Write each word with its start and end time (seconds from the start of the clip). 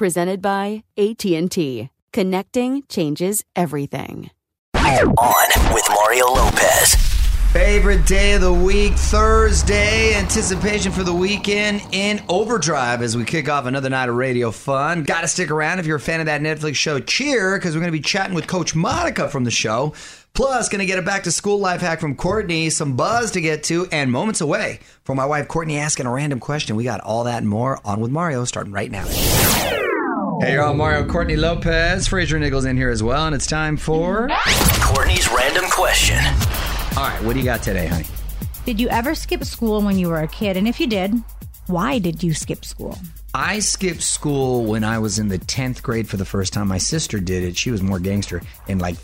Presented 0.00 0.40
by 0.40 0.82
AT&T. 0.96 1.90
Connecting 2.14 2.82
changes 2.88 3.44
everything. 3.54 4.30
On 4.74 5.74
with 5.74 5.84
Mario 5.90 6.24
Lopez. 6.24 6.94
Favorite 7.52 8.06
day 8.06 8.32
of 8.32 8.40
the 8.40 8.50
week, 8.50 8.94
Thursday. 8.94 10.14
Anticipation 10.14 10.90
for 10.90 11.02
the 11.02 11.12
weekend 11.12 11.82
in 11.92 12.22
overdrive 12.30 13.02
as 13.02 13.14
we 13.14 13.24
kick 13.24 13.50
off 13.50 13.66
another 13.66 13.90
night 13.90 14.08
of 14.08 14.14
radio 14.14 14.50
fun. 14.50 15.02
Got 15.02 15.20
to 15.20 15.28
stick 15.28 15.50
around 15.50 15.80
if 15.80 15.84
you're 15.84 15.98
a 15.98 16.00
fan 16.00 16.20
of 16.20 16.26
that 16.26 16.40
Netflix 16.40 16.76
show 16.76 16.98
Cheer, 16.98 17.58
because 17.58 17.74
we're 17.74 17.82
going 17.82 17.92
to 17.92 17.98
be 17.98 18.00
chatting 18.00 18.34
with 18.34 18.46
Coach 18.46 18.74
Monica 18.74 19.28
from 19.28 19.44
the 19.44 19.50
show. 19.50 19.92
Plus, 20.32 20.70
going 20.70 20.78
to 20.78 20.86
get 20.86 20.98
a 20.98 21.02
back 21.02 21.24
to 21.24 21.30
school 21.30 21.58
life 21.58 21.82
hack 21.82 22.00
from 22.00 22.16
Courtney, 22.16 22.70
some 22.70 22.96
buzz 22.96 23.32
to 23.32 23.42
get 23.42 23.64
to, 23.64 23.86
and 23.92 24.10
moments 24.10 24.40
away 24.40 24.80
from 25.04 25.18
my 25.18 25.26
wife 25.26 25.46
Courtney 25.46 25.76
asking 25.76 26.06
a 26.06 26.10
random 26.10 26.40
question. 26.40 26.74
We 26.74 26.84
got 26.84 27.02
all 27.02 27.24
that 27.24 27.42
and 27.42 27.48
more 27.50 27.78
on 27.84 28.00
with 28.00 28.10
Mario 28.10 28.46
starting 28.46 28.72
right 28.72 28.90
now. 28.90 29.04
Hey, 30.40 30.54
y'all, 30.54 30.72
Mario 30.72 31.06
Courtney 31.06 31.36
Lopez, 31.36 32.08
Fraser 32.08 32.38
Nichols 32.38 32.64
in 32.64 32.76
here 32.76 32.88
as 32.88 33.02
well, 33.02 33.26
and 33.26 33.34
it's 33.34 33.46
time 33.46 33.76
for 33.76 34.28
Courtney's 34.80 35.30
random 35.30 35.64
question. 35.70 36.16
All 36.96 37.04
right, 37.08 37.22
what 37.22 37.34
do 37.34 37.38
you 37.38 37.44
got 37.44 37.62
today, 37.62 37.86
honey? 37.86 38.06
Did 38.64 38.80
you 38.80 38.88
ever 38.88 39.14
skip 39.14 39.44
school 39.44 39.82
when 39.82 39.98
you 39.98 40.08
were 40.08 40.20
a 40.20 40.28
kid? 40.28 40.56
And 40.56 40.66
if 40.66 40.80
you 40.80 40.86
did, 40.86 41.12
why 41.66 41.98
did 41.98 42.22
you 42.22 42.32
skip 42.32 42.64
school? 42.64 42.96
I 43.34 43.58
skipped 43.58 44.02
school 44.02 44.64
when 44.64 44.82
I 44.82 44.98
was 44.98 45.18
in 45.18 45.28
the 45.28 45.38
10th 45.38 45.82
grade 45.82 46.08
for 46.08 46.16
the 46.16 46.24
first 46.24 46.52
time. 46.54 46.68
My 46.68 46.78
sister 46.78 47.20
did 47.20 47.44
it. 47.44 47.56
She 47.56 47.70
was 47.70 47.82
more 47.82 47.98
gangster 47.98 48.40
in 48.66 48.78
like 48.78 48.96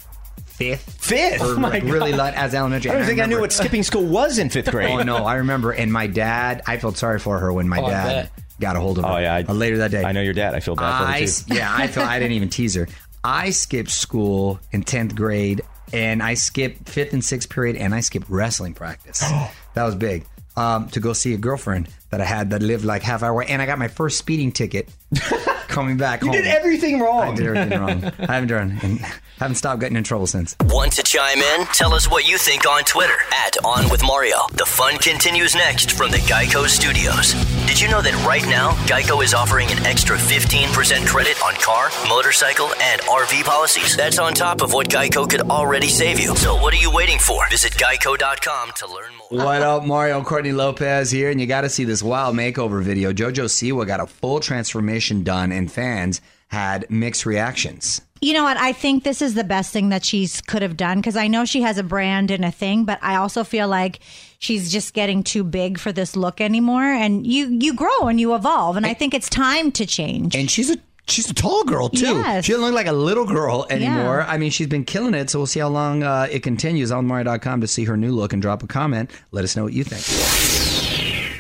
fifth. 0.47 1.05
Fifth? 1.05 1.43
Or 1.43 1.47
Oh 1.55 1.59
my 1.59 1.69
like 1.69 1.83
really 1.85 2.13
light 2.13 2.35
as 2.35 2.55
elementary. 2.55 2.91
I 2.91 2.95
don't 2.95 3.03
And 3.03 3.09
think 3.09 3.21
I 3.21 3.27
knew 3.27 3.41
what 3.41 3.53
skipping 3.53 3.83
school 3.83 4.05
was 4.07 4.39
in 4.39 4.49
fifth 4.49 4.71
grade. 4.71 4.89
Oh 4.91 5.03
no, 5.03 5.25
I 5.27 5.35
remember. 5.37 5.73
And 5.73 5.93
my 5.93 6.07
dad, 6.07 6.63
I 6.67 6.79
felt 6.79 6.97
sorry 6.97 7.19
for 7.19 7.39
her 7.39 7.53
when 7.53 7.69
my 7.69 7.79
Oh, 7.81 7.85
I 7.87 7.91
dad 7.91 8.31
bet. 8.35 8.43
Got 8.61 8.77
a 8.77 8.81
hold 8.81 8.99
of 8.99 9.05
her. 9.05 9.11
Oh, 9.11 9.17
yeah, 9.19 9.35
I- 9.35 9.43
uh, 9.43 9.53
later 9.55 9.79
that 9.79 9.91
day. 9.91 10.03
I 10.05 10.13
know 10.13 10.23
your 10.23 10.35
dad. 10.35 10.55
I 10.55 10.61
feel 10.61 10.77
bad 10.77 10.99
for 10.99 11.05
I, 11.05 11.21
her 11.21 11.27
too. 11.27 11.55
yeah, 11.55 11.75
I 11.75 11.87
feel 11.87 12.03
I 12.05 12.19
didn't 12.19 12.33
even 12.33 12.49
tease 12.49 12.75
her. 12.75 12.89
I 13.25 13.51
skipped 13.51 13.91
school 13.91 14.61
in 14.73 14.83
tenth 14.83 15.15
grade, 15.15 15.63
and 15.93 16.23
I 16.23 16.35
skipped 16.35 16.89
fifth 16.89 17.13
and 17.13 17.25
sixth 17.25 17.49
period, 17.51 17.77
and 17.77 17.95
I 17.95 18.01
skipped 18.01 18.29
wrestling 18.29 18.75
practice. 18.75 19.21
that 19.75 19.85
was 19.85 19.95
big. 19.95 20.25
Um, 20.57 20.89
to 20.91 21.01
go 21.01 21.13
see 21.13 21.35
a 21.35 21.37
girlfriend 21.37 21.89
that 22.11 22.21
I 22.21 22.25
had 22.25 22.51
that 22.51 22.63
lived 22.63 22.85
like 22.85 23.03
half 23.03 23.23
hour, 23.23 23.43
and 23.43 23.61
I 23.61 23.67
got 23.67 23.79
my 23.79 23.89
first 23.89 24.19
speeding 24.19 24.53
ticket 24.53 24.89
coming 25.69 25.97
back 25.97 26.23
You 26.23 26.29
home. 26.29 26.37
did 26.37 26.47
everything 26.47 27.01
wrong. 27.01 27.33
I 27.33 27.35
did 27.35 27.47
everything 27.47 27.79
wrong. 27.81 28.05
I 28.29 28.35
haven't 28.35 28.49
done, 28.49 28.79
and 28.83 28.99
haven't 29.39 29.57
stopped 29.57 29.81
getting 29.81 29.97
in 29.97 30.05
trouble 30.05 30.27
since. 30.27 30.57
Want 30.67 30.93
to 30.93 31.03
chime 31.03 31.39
in? 31.39 31.67
Tell 31.67 31.93
us 31.93 32.11
what 32.11 32.27
you 32.29 32.39
think 32.39 32.67
on 32.69 32.85
Twitter 32.85 33.17
at 33.35 33.57
On 33.65 33.89
With 33.91 34.03
Mario. 34.03 34.37
The 34.53 34.65
fun 34.65 34.97
continues 34.99 35.55
next 35.55 35.93
from 35.93 36.11
the 36.11 36.19
Geico 36.19 36.67
Studios. 36.69 37.35
Did 37.67 37.81
you 37.81 37.89
know 37.89 38.01
that 38.01 38.15
right 38.27 38.45
now, 38.47 38.71
Geico 38.87 39.23
is 39.23 39.35
offering 39.35 39.69
an 39.71 39.85
extra 39.85 40.17
15% 40.17 41.07
credit 41.07 41.43
on 41.45 41.55
car, 41.57 41.91
motorcycle, 42.09 42.69
and 42.81 43.01
RV 43.03 43.45
policies? 43.45 43.97
That's 43.97 44.19
on 44.19 44.33
top 44.33 44.63
of 44.63 44.73
what 44.73 44.89
Geico 44.89 45.29
could 45.29 45.43
already 45.43 45.89
save 45.89 46.19
you. 46.19 46.35
So 46.37 46.55
what 46.57 46.73
are 46.73 46.79
you 46.79 46.91
waiting 46.91 47.19
for? 47.19 47.47
Visit 47.51 47.73
geico.com 47.75 48.71
to 48.77 48.87
learn 48.87 49.13
more. 49.17 49.45
What 49.45 49.61
up, 49.63 49.85
Mario 49.85 50.23
Courtney 50.23 50.53
Lopez 50.53 51.11
here, 51.11 51.31
and 51.31 51.41
you 51.41 51.47
got 51.47 51.63
to 51.63 51.69
see 51.69 51.85
this 51.85 51.96
wild 52.03 52.35
makeover 52.37 52.83
video. 52.83 53.13
JoJo 53.13 53.47
Siwa 53.47 53.87
got 53.87 54.01
a 54.01 54.07
full 54.07 54.41
transformation 54.41 55.23
done, 55.23 55.53
and 55.53 55.71
fans 55.71 56.21
had 56.49 56.91
mixed 56.91 57.27
reactions. 57.27 58.01
You 58.21 58.33
know 58.33 58.45
what? 58.45 58.57
I 58.57 58.73
think 58.73 59.05
this 59.05 59.21
is 59.21 59.35
the 59.35 59.45
best 59.45 59.73
thing 59.73 59.91
that 59.91 60.05
she's 60.05 60.41
could 60.41 60.63
have 60.63 60.77
done 60.77 60.99
because 60.99 61.17
I 61.17 61.29
know 61.29 61.45
she 61.45 61.63
has 61.63 61.77
a 61.77 61.83
brand 61.83 62.31
and 62.31 62.45
a 62.45 62.51
thing, 62.51 62.85
but 62.85 62.99
I 63.03 63.17
also 63.17 63.45
feel 63.45 63.69
like 63.69 64.01
she's 64.39 64.73
just 64.73 64.95
getting 64.95 65.23
too 65.23 65.45
big 65.45 65.79
for 65.79 65.93
this 65.93 66.17
look 66.17 66.41
anymore. 66.41 66.83
And 66.83 67.27
you 67.27 67.49
you 67.49 67.75
grow 67.75 68.09
and 68.09 68.19
you 68.19 68.35
evolve, 68.35 68.77
and 68.77 68.87
I 68.87 68.95
think 68.95 69.13
it's 69.13 69.29
time 69.29 69.71
to 69.73 69.85
change. 69.85 70.35
And 70.35 70.51
she's 70.51 70.71
a 70.71 70.79
she's 71.09 71.31
a 71.31 71.35
tall 71.35 71.65
girl 71.65 71.89
too. 71.89 72.15
Yes. 72.15 72.45
She 72.45 72.53
doesn't 72.53 72.65
look 72.65 72.75
like 72.75 72.87
a 72.87 72.93
little 72.93 73.27
girl 73.27 73.67
anymore. 73.71 74.19
Yeah. 74.19 74.33
I 74.33 74.39
mean, 74.39 74.51
she's 74.51 74.67
been 74.67 74.85
killing 74.85 75.15
it. 75.15 75.31
So 75.31 75.39
we'll 75.39 75.47
see 75.47 75.61
how 75.61 75.69
long 75.69 76.03
uh, 76.03 76.27
it 76.31 76.43
continues 76.43 76.91
on 76.91 77.07
Mario.com 77.07 77.61
to 77.61 77.69
see 77.69 77.85
her 77.85 77.97
new 77.97 78.13
look 78.13 78.33
and 78.33 78.41
drop 78.41 78.63
a 78.63 78.67
comment. 78.67 79.11
Let 79.31 79.45
us 79.45 79.57
know 79.57 79.65
what 79.65 79.73
you 79.73 79.85
think. 79.85 80.66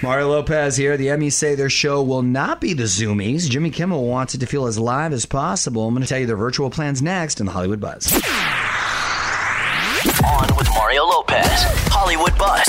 Mario 0.02 0.28
Lopez 0.28 0.76
here. 0.76 0.96
The 0.96 1.08
Emmys 1.08 1.32
say 1.32 1.54
their 1.54 1.70
show 1.70 2.02
will 2.02 2.22
not 2.22 2.60
be 2.60 2.72
the 2.72 2.84
Zoomies. 2.84 3.48
Jimmy 3.48 3.70
Kimmel 3.70 4.06
wants 4.06 4.34
it 4.34 4.38
to 4.38 4.46
feel 4.46 4.66
as 4.66 4.78
live 4.78 5.12
as 5.12 5.26
possible. 5.26 5.86
I'm 5.86 5.94
going 5.94 6.02
to 6.02 6.08
tell 6.08 6.18
you 6.18 6.26
their 6.26 6.36
virtual 6.36 6.70
plans 6.70 7.02
next 7.02 7.40
in 7.40 7.46
the 7.46 7.52
Hollywood 7.52 7.80
Buzz. 7.80 8.12
On 10.24 10.56
with 10.56 10.68
Mario 10.74 11.04
Lopez. 11.04 11.46
Hollywood 11.88 12.36
Buzz. 12.38 12.64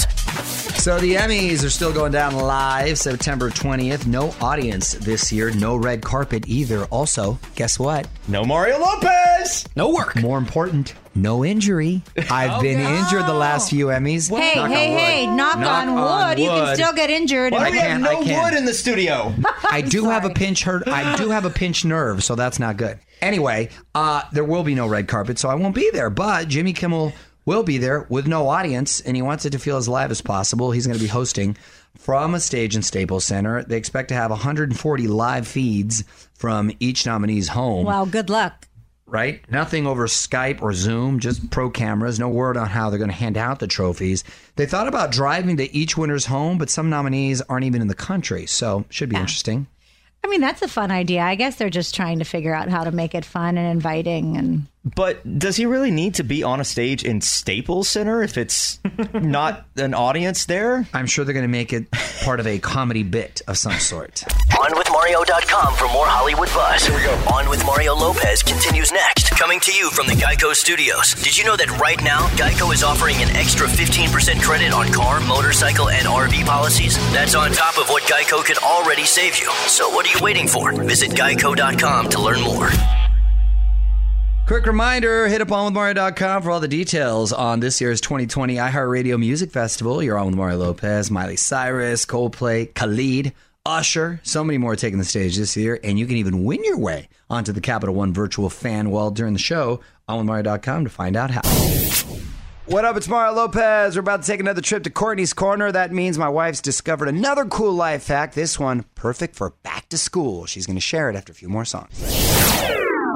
So 0.81 0.99
the 0.99 1.15
Emmys 1.15 1.65
are 1.65 1.69
still 1.69 1.91
going 1.91 2.13
down 2.13 2.33
live 2.35 2.97
September 2.97 3.49
20th. 3.49 4.07
No 4.07 4.33
audience 4.39 4.93
this 4.93 5.31
year, 5.31 5.51
no 5.51 5.75
red 5.75 6.01
carpet 6.01 6.47
either. 6.47 6.85
Also, 6.85 7.37
guess 7.55 7.77
what? 7.77 8.07
No 8.27 8.45
Mario 8.45 8.79
Lopez. 8.79 9.65
No 9.75 9.89
work. 9.93 10.15
More 10.15 10.37
important, 10.37 10.93
no 11.17 11.43
injury. 11.43 12.01
I've 12.29 12.61
been 12.61 12.79
injured 12.79 13.25
the 13.25 13.33
last 13.33 13.69
few 13.69 13.87
Emmys. 13.87 14.29
hey, 14.29 14.55
Knock 14.55 14.69
hey, 14.69 14.87
on 14.87 14.91
wood. 14.91 14.99
hey! 14.99 15.27
Knock, 15.27 15.55
on, 15.57 15.95
wood. 16.29 16.39
You 16.39 16.49
can 16.49 16.75
still 16.75 16.93
get 16.93 17.09
injured. 17.09 17.53
Why 17.53 17.69
do 17.69 17.71
we 17.73 17.77
have 17.79 18.01
no 18.01 18.09
I 18.09 18.23
can't. 18.23 18.43
wood 18.43 18.57
in 18.57 18.65
the 18.65 18.73
studio? 18.73 19.33
I 19.71 19.81
do 19.81 20.05
have 20.05 20.25
a 20.25 20.29
pinch 20.29 20.63
hurt. 20.63 20.87
I 20.87 21.15
do 21.17 21.29
have 21.29 21.45
a 21.45 21.49
pinched 21.49 21.85
nerve, 21.85 22.23
so 22.23 22.35
that's 22.35 22.59
not 22.59 22.77
good. 22.77 22.99
Anyway, 23.21 23.69
uh, 23.95 24.21
there 24.31 24.43
will 24.43 24.63
be 24.63 24.75
no 24.75 24.87
red 24.87 25.07
carpet, 25.07 25.39
so 25.39 25.49
I 25.49 25.55
won't 25.55 25.75
be 25.75 25.89
there. 25.91 26.09
But 26.09 26.47
Jimmy 26.47 26.73
Kimmel 26.73 27.13
will 27.45 27.63
be 27.63 27.77
there 27.77 28.05
with 28.09 28.27
no 28.27 28.49
audience, 28.49 29.01
and 29.01 29.15
he 29.15 29.21
wants 29.21 29.45
it 29.45 29.51
to 29.51 29.59
feel 29.59 29.77
as 29.77 29.87
live 29.87 30.11
as 30.11 30.21
possible. 30.21 30.71
He's 30.71 30.85
going 30.85 30.97
to 30.97 31.03
be 31.03 31.09
hosting 31.09 31.57
from 31.97 32.35
a 32.35 32.39
stage 32.39 32.75
in 32.75 32.83
Staples 32.83 33.25
Center. 33.25 33.63
They 33.63 33.77
expect 33.77 34.09
to 34.09 34.15
have 34.15 34.29
140 34.29 35.07
live 35.07 35.47
feeds 35.47 36.03
from 36.35 36.71
each 36.79 37.05
nominee's 37.05 37.47
home. 37.47 37.85
Wow, 37.85 38.05
good 38.05 38.29
luck. 38.29 38.66
Right? 39.07 39.41
Nothing 39.49 39.87
over 39.87 40.05
Skype 40.05 40.61
or 40.61 40.73
Zoom, 40.73 41.19
just 41.19 41.49
pro 41.49 41.69
cameras. 41.69 42.19
No 42.19 42.29
word 42.29 42.57
on 42.57 42.67
how 42.67 42.89
they're 42.89 42.99
going 42.99 43.09
to 43.09 43.15
hand 43.15 43.37
out 43.37 43.59
the 43.59 43.67
trophies. 43.67 44.23
They 44.57 44.65
thought 44.65 44.87
about 44.87 45.11
driving 45.11 45.57
to 45.57 45.75
each 45.75 45.97
winner's 45.97 46.25
home, 46.25 46.57
but 46.57 46.69
some 46.69 46.89
nominees 46.89 47.41
aren't 47.41 47.65
even 47.65 47.81
in 47.81 47.87
the 47.87 47.95
country, 47.95 48.45
so 48.45 48.85
should 48.89 49.09
be 49.09 49.15
interesting. 49.15 49.67
I 50.23 50.29
mean, 50.29 50.41
that's 50.41 50.61
a 50.61 50.67
fun 50.67 50.91
idea. 50.91 51.21
I 51.21 51.35
guess 51.35 51.55
they're 51.55 51.69
just 51.69 51.95
trying 51.95 52.19
to 52.19 52.25
figure 52.25 52.53
out 52.53 52.67
how 52.67 52.83
to 52.83 52.91
make 52.91 53.15
it 53.15 53.23
fun 53.23 53.57
and 53.57 53.71
inviting 53.71 54.35
and 54.35 54.67
But 54.95 55.39
does 55.39 55.55
he 55.55 55.65
really 55.65 55.91
need 55.91 56.15
to 56.15 56.23
be 56.23 56.43
on 56.43 56.59
a 56.59 56.65
stage 56.65 57.03
in 57.03 57.21
Staples 57.21 57.87
Center 57.87 58.21
if 58.21 58.37
it's 58.37 58.79
not 59.13 59.65
an 59.77 59.93
audience 59.93 60.45
there? 60.45 60.85
I'm 60.93 61.05
sure 61.05 61.23
they're 61.23 61.33
going 61.33 61.45
to 61.45 61.47
make 61.47 61.71
it 61.71 61.89
part 62.23 62.41
of 62.41 62.47
a 62.47 62.59
comedy 62.59 63.03
bit 63.03 63.41
of 63.47 63.57
some 63.57 63.73
sort. 63.73 64.23
OnWithMario.com 65.07 65.75
for 65.75 65.87
more 65.87 66.05
Hollywood 66.05 66.49
buzz. 66.49 66.85
Here 66.85 66.95
we 66.95 67.03
go. 67.03 67.13
On 67.33 67.49
with 67.49 67.65
Mario 67.65 67.95
Lopez 67.95 68.43
continues 68.43 68.91
next. 68.91 69.31
Coming 69.31 69.59
to 69.61 69.71
you 69.71 69.89
from 69.91 70.07
the 70.07 70.13
Geico 70.13 70.53
Studios. 70.53 71.13
Did 71.15 71.37
you 71.37 71.45
know 71.45 71.55
that 71.55 71.69
right 71.79 72.01
now, 72.03 72.27
Geico 72.29 72.73
is 72.73 72.83
offering 72.83 73.15
an 73.17 73.29
extra 73.29 73.67
15% 73.67 74.41
credit 74.41 74.73
on 74.73 74.91
car, 74.91 75.19
motorcycle, 75.21 75.89
and 75.89 76.07
RV 76.07 76.45
policies? 76.45 76.97
That's 77.13 77.35
on 77.35 77.51
top 77.51 77.77
of 77.77 77.87
what 77.89 78.03
Geico 78.03 78.43
can 78.43 78.57
already 78.57 79.05
save 79.05 79.37
you. 79.37 79.49
So 79.67 79.89
what 79.89 80.05
are 80.05 80.17
you 80.17 80.23
waiting 80.23 80.47
for? 80.47 80.71
Visit 80.83 81.11
Geico.com 81.11 82.09
to 82.09 82.21
learn 82.21 82.41
more. 82.41 82.69
Quick 84.47 84.65
reminder 84.65 85.27
hit 85.27 85.41
up 85.41 85.49
onwithmario.com 85.49 86.41
for 86.41 86.51
all 86.51 86.61
the 86.61 86.69
details 86.69 87.33
on 87.33 87.59
this 87.59 87.81
year's 87.81 87.99
2020 87.99 88.55
iHeartRadio 88.55 89.19
Music 89.19 89.51
Festival. 89.51 90.01
You're 90.01 90.17
on 90.17 90.27
with 90.27 90.35
Mario 90.35 90.57
Lopez, 90.57 91.11
Miley 91.11 91.35
Cyrus, 91.35 92.05
Coldplay, 92.05 92.73
Khalid, 92.73 93.33
Usher. 93.67 94.21
So 94.23 94.43
many 94.43 94.57
more 94.57 94.75
taking 94.75 94.97
the 94.97 95.05
stage 95.05 95.37
this 95.37 95.55
year, 95.57 95.79
and 95.83 95.99
you 95.99 96.07
can 96.07 96.15
even 96.15 96.45
win 96.45 96.63
your 96.63 96.77
way 96.77 97.09
onto 97.29 97.51
the 97.51 97.61
Capital 97.61 97.93
One 97.93 98.13
virtual 98.13 98.49
fan 98.49 98.89
wall 98.89 99.11
during 99.11 99.33
the 99.33 99.39
show. 99.39 99.81
OnWithMario.com 100.07 100.85
to 100.85 100.89
find 100.89 101.17
out 101.17 101.31
how. 101.31 101.41
What 102.65 102.85
up? 102.85 102.97
It's 102.97 103.07
Mario 103.07 103.33
Lopez. 103.33 103.95
We're 103.95 104.01
about 104.01 104.21
to 104.23 104.27
take 104.27 104.39
another 104.39 104.61
trip 104.61 104.83
to 104.83 104.89
Courtney's 104.89 105.33
Corner. 105.33 105.71
That 105.71 105.91
means 105.91 106.17
my 106.17 106.29
wife's 106.29 106.61
discovered 106.61 107.07
another 107.07 107.45
cool 107.45 107.73
life 107.73 108.07
hack. 108.07 108.33
This 108.33 108.59
one, 108.59 108.83
perfect 108.95 109.35
for 109.35 109.51
back 109.63 109.87
to 109.89 109.97
school. 109.97 110.45
She's 110.45 110.65
going 110.65 110.75
to 110.75 110.81
share 110.81 111.09
it 111.09 111.15
after 111.15 111.31
a 111.31 111.35
few 111.35 111.49
more 111.49 111.65
songs. 111.65 111.97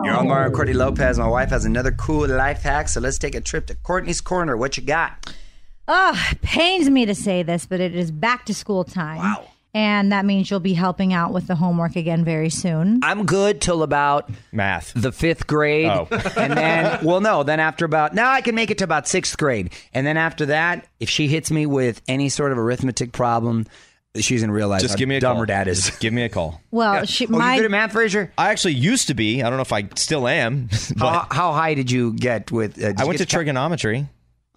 You're 0.03 0.15
on 0.15 0.27
Mario 0.27 0.51
Courtney 0.51 0.73
Lopez. 0.73 1.19
My 1.19 1.27
wife 1.27 1.49
has 1.49 1.65
another 1.65 1.91
cool 1.91 2.27
life 2.27 2.61
hack, 2.61 2.89
so 2.89 2.99
let's 2.99 3.17
take 3.17 3.35
a 3.35 3.41
trip 3.41 3.67
to 3.67 3.75
Courtney's 3.75 4.19
Corner. 4.21 4.57
What 4.57 4.77
you 4.77 4.83
got? 4.83 5.33
Oh, 5.87 6.29
pains 6.41 6.89
me 6.89 7.05
to 7.05 7.15
say 7.15 7.43
this, 7.43 7.65
but 7.65 7.79
it 7.79 7.95
is 7.95 8.11
back 8.11 8.45
to 8.45 8.53
school 8.53 8.83
time. 8.83 9.17
Wow. 9.17 9.47
And 9.73 10.11
that 10.11 10.25
means 10.25 10.49
you'll 10.51 10.59
be 10.59 10.73
helping 10.73 11.13
out 11.13 11.31
with 11.31 11.47
the 11.47 11.55
homework 11.55 11.95
again 11.95 12.25
very 12.25 12.49
soon. 12.49 12.99
I'm 13.03 13.25
good 13.25 13.61
till 13.61 13.83
about 13.83 14.29
Math. 14.51 14.91
the 14.95 15.11
fifth 15.13 15.47
grade. 15.47 15.87
Oh. 15.87 16.07
and 16.37 16.53
then, 16.53 17.05
well, 17.05 17.21
no, 17.21 17.43
then 17.43 17.59
after 17.61 17.85
about, 17.85 18.13
now 18.13 18.29
I 18.31 18.41
can 18.41 18.53
make 18.53 18.69
it 18.69 18.79
to 18.79 18.83
about 18.83 19.07
sixth 19.07 19.37
grade. 19.37 19.71
And 19.93 20.05
then 20.05 20.17
after 20.17 20.47
that, 20.47 20.87
if 20.99 21.09
she 21.09 21.27
hits 21.29 21.51
me 21.51 21.65
with 21.65 22.01
any 22.07 22.27
sort 22.27 22.51
of 22.51 22.57
arithmetic 22.57 23.13
problem, 23.13 23.65
she's 24.15 24.43
in 24.43 24.51
real 24.51 24.65
realize 24.65 24.81
Just 24.81 24.97
give 24.97 25.07
me 25.07 25.15
a 25.15 25.19
dumb 25.21 25.37
call. 25.37 25.45
dad 25.45 25.69
is. 25.69 25.85
Just 25.85 25.99
give 26.01 26.11
me 26.11 26.23
a 26.23 26.29
call. 26.29 26.59
Well, 26.71 27.05
she, 27.05 27.27
oh, 27.27 27.29
my 27.31 27.55
you 27.55 27.59
good 27.61 27.65
at 27.65 27.71
math, 27.71 27.91
Fraser? 27.93 28.31
I 28.37 28.49
actually 28.49 28.73
used 28.73 29.07
to 29.07 29.13
be. 29.13 29.41
I 29.41 29.49
don't 29.49 29.57
know 29.57 29.61
if 29.63 29.73
I 29.73 29.87
still 29.95 30.27
am. 30.27 30.69
But 30.97 31.11
How, 31.13 31.27
how 31.31 31.51
high 31.53 31.73
did 31.75 31.89
you 31.91 32.13
get 32.13 32.51
with? 32.51 32.77
Uh, 32.77 32.87
did 32.87 33.01
I 33.01 33.05
went 33.05 33.17
to 33.19 33.23
get 33.25 33.29
cal- 33.29 33.39
trigonometry. 33.39 34.07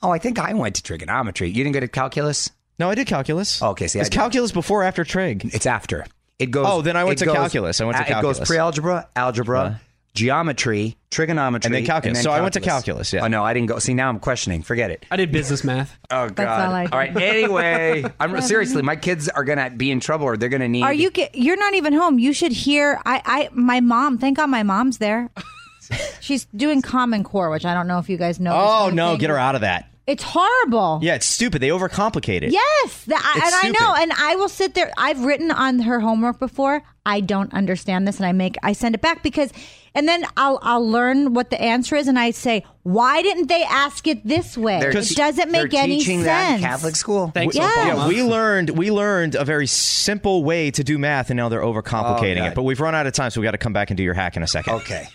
Oh, 0.02 0.10
I 0.10 0.18
think 0.18 0.38
I 0.38 0.54
went 0.54 0.74
to 0.76 0.82
trigonometry. 0.82 1.48
You 1.48 1.62
didn't 1.64 1.72
go 1.72 1.80
to 1.80 1.88
calculus? 1.88 2.50
No, 2.78 2.90
I 2.90 2.94
did 2.94 3.06
calculus. 3.06 3.62
Oh, 3.62 3.70
okay, 3.70 3.86
see, 3.88 3.98
I 3.98 4.02
is 4.02 4.08
didn't. 4.08 4.20
calculus 4.20 4.52
before 4.52 4.80
or 4.82 4.84
after 4.84 5.04
trig? 5.04 5.48
It's 5.54 5.66
after. 5.66 6.06
It 6.38 6.50
goes. 6.50 6.66
Oh, 6.68 6.82
then 6.82 6.96
I 6.96 7.04
went 7.04 7.22
it 7.22 7.26
to 7.26 7.32
calculus. 7.32 7.80
I 7.80 7.84
went 7.84 7.96
to 7.98 8.02
uh, 8.14 8.18
It 8.18 8.22
goes 8.22 8.40
pre-algebra, 8.40 9.08
algebra, 9.14 9.80
geometry, 10.14 10.96
trigonometry, 11.10 11.68
And 11.68 11.74
then 11.74 11.84
calculus. 11.84 12.22
So 12.22 12.30
I 12.32 12.40
went 12.40 12.54
to 12.54 12.60
calculus, 12.60 13.12
yeah. 13.12 13.24
Oh 13.24 13.28
no, 13.28 13.44
I 13.44 13.54
didn't 13.54 13.68
go. 13.68 13.78
See, 13.78 13.94
now 13.94 14.08
I'm 14.08 14.18
questioning. 14.18 14.62
Forget 14.62 14.90
it. 14.90 15.06
I 15.10 15.16
did 15.16 15.30
business 15.30 15.62
math. 15.64 15.96
Oh 16.10 16.28
god. 16.28 16.46
all 16.68 16.72
I 16.74 16.84
did. 16.84 16.92
all 16.92 16.98
right. 16.98 17.16
Anyway, 17.16 18.04
I'm 18.20 18.40
seriously. 18.40 18.82
My 18.82 18.96
kids 18.96 19.28
are 19.28 19.44
gonna 19.44 19.70
be 19.70 19.90
in 19.90 20.00
trouble, 20.00 20.26
or 20.26 20.36
they're 20.36 20.48
gonna 20.48 20.68
need. 20.68 20.82
Are 20.82 20.92
you? 20.92 21.10
Get, 21.10 21.34
you're 21.36 21.56
not 21.56 21.74
even 21.74 21.92
home. 21.92 22.18
You 22.18 22.32
should 22.32 22.52
hear. 22.52 23.00
I. 23.04 23.22
I. 23.24 23.48
My 23.52 23.80
mom. 23.80 24.18
Thank 24.18 24.36
God, 24.38 24.46
my 24.50 24.62
mom's 24.62 24.98
there. 24.98 25.30
She's 26.20 26.46
doing 26.46 26.82
Common 26.82 27.24
Core, 27.24 27.50
which 27.50 27.64
I 27.64 27.74
don't 27.74 27.86
know 27.86 27.98
if 27.98 28.08
you 28.08 28.16
guys 28.16 28.40
know. 28.40 28.52
this 28.52 28.60
Oh 28.62 28.78
kind 28.80 28.88
of 28.90 28.94
no, 28.94 29.10
thing. 29.10 29.18
get 29.20 29.30
her 29.30 29.38
out 29.38 29.54
of 29.54 29.60
that. 29.62 29.90
It's 30.06 30.22
horrible. 30.22 30.98
Yeah, 31.02 31.14
it's 31.14 31.24
stupid. 31.26 31.62
They 31.62 31.68
overcomplicate 31.70 32.42
it. 32.42 32.52
Yes, 32.52 33.04
that, 33.06 33.32
It's 33.36 33.54
and 33.64 33.74
I 33.74 33.80
know, 33.80 33.94
and 34.02 34.12
I 34.12 34.36
will 34.36 34.50
sit 34.50 34.74
there. 34.74 34.92
I've 34.98 35.24
written 35.24 35.50
on 35.50 35.78
her 35.80 35.98
homework 36.00 36.38
before. 36.38 36.82
I 37.06 37.20
don't 37.20 37.52
understand 37.54 38.06
this, 38.06 38.18
and 38.18 38.26
I 38.26 38.32
make 38.32 38.56
I 38.62 38.74
send 38.74 38.94
it 38.94 39.00
back 39.00 39.22
because, 39.22 39.50
and 39.94 40.06
then 40.06 40.26
I'll 40.36 40.58
I'll 40.62 40.86
learn 40.86 41.32
what 41.32 41.48
the 41.48 41.58
answer 41.60 41.96
is, 41.96 42.06
and 42.06 42.18
I 42.18 42.32
say, 42.32 42.64
why 42.82 43.22
didn't 43.22 43.46
they 43.48 43.62
ask 43.62 44.06
it 44.06 44.26
this 44.26 44.58
way? 44.58 44.78
It 44.78 44.92
doesn't 45.16 45.50
make 45.50 45.70
they're 45.70 45.80
any 45.82 45.98
teaching 46.00 46.18
sense. 46.18 46.26
that 46.26 46.54
in 46.56 46.60
Catholic 46.60 46.96
school. 46.96 47.30
Thanks, 47.32 47.56
Yeah. 47.56 47.70
Obama. 47.70 47.86
Yeah, 47.86 48.08
we 48.08 48.22
learned 48.22 48.70
we 48.70 48.90
learned 48.90 49.36
a 49.36 49.44
very 49.46 49.66
simple 49.66 50.44
way 50.44 50.70
to 50.70 50.84
do 50.84 50.98
math, 50.98 51.30
and 51.30 51.38
now 51.38 51.48
they're 51.48 51.62
overcomplicating 51.62 52.42
Oh, 52.42 52.46
it. 52.48 52.54
But 52.54 52.64
we've 52.64 52.80
run 52.80 52.94
out 52.94 53.06
of 53.06 53.14
time, 53.14 53.30
so 53.30 53.40
we 53.40 53.46
got 53.46 53.52
to 53.52 53.58
come 53.58 53.72
back 53.72 53.88
and 53.90 53.96
do 53.96 54.02
your 54.02 54.14
hack 54.14 54.36
in 54.36 54.42
a 54.42 54.46
second. 54.46 54.74
Okay. 54.74 55.08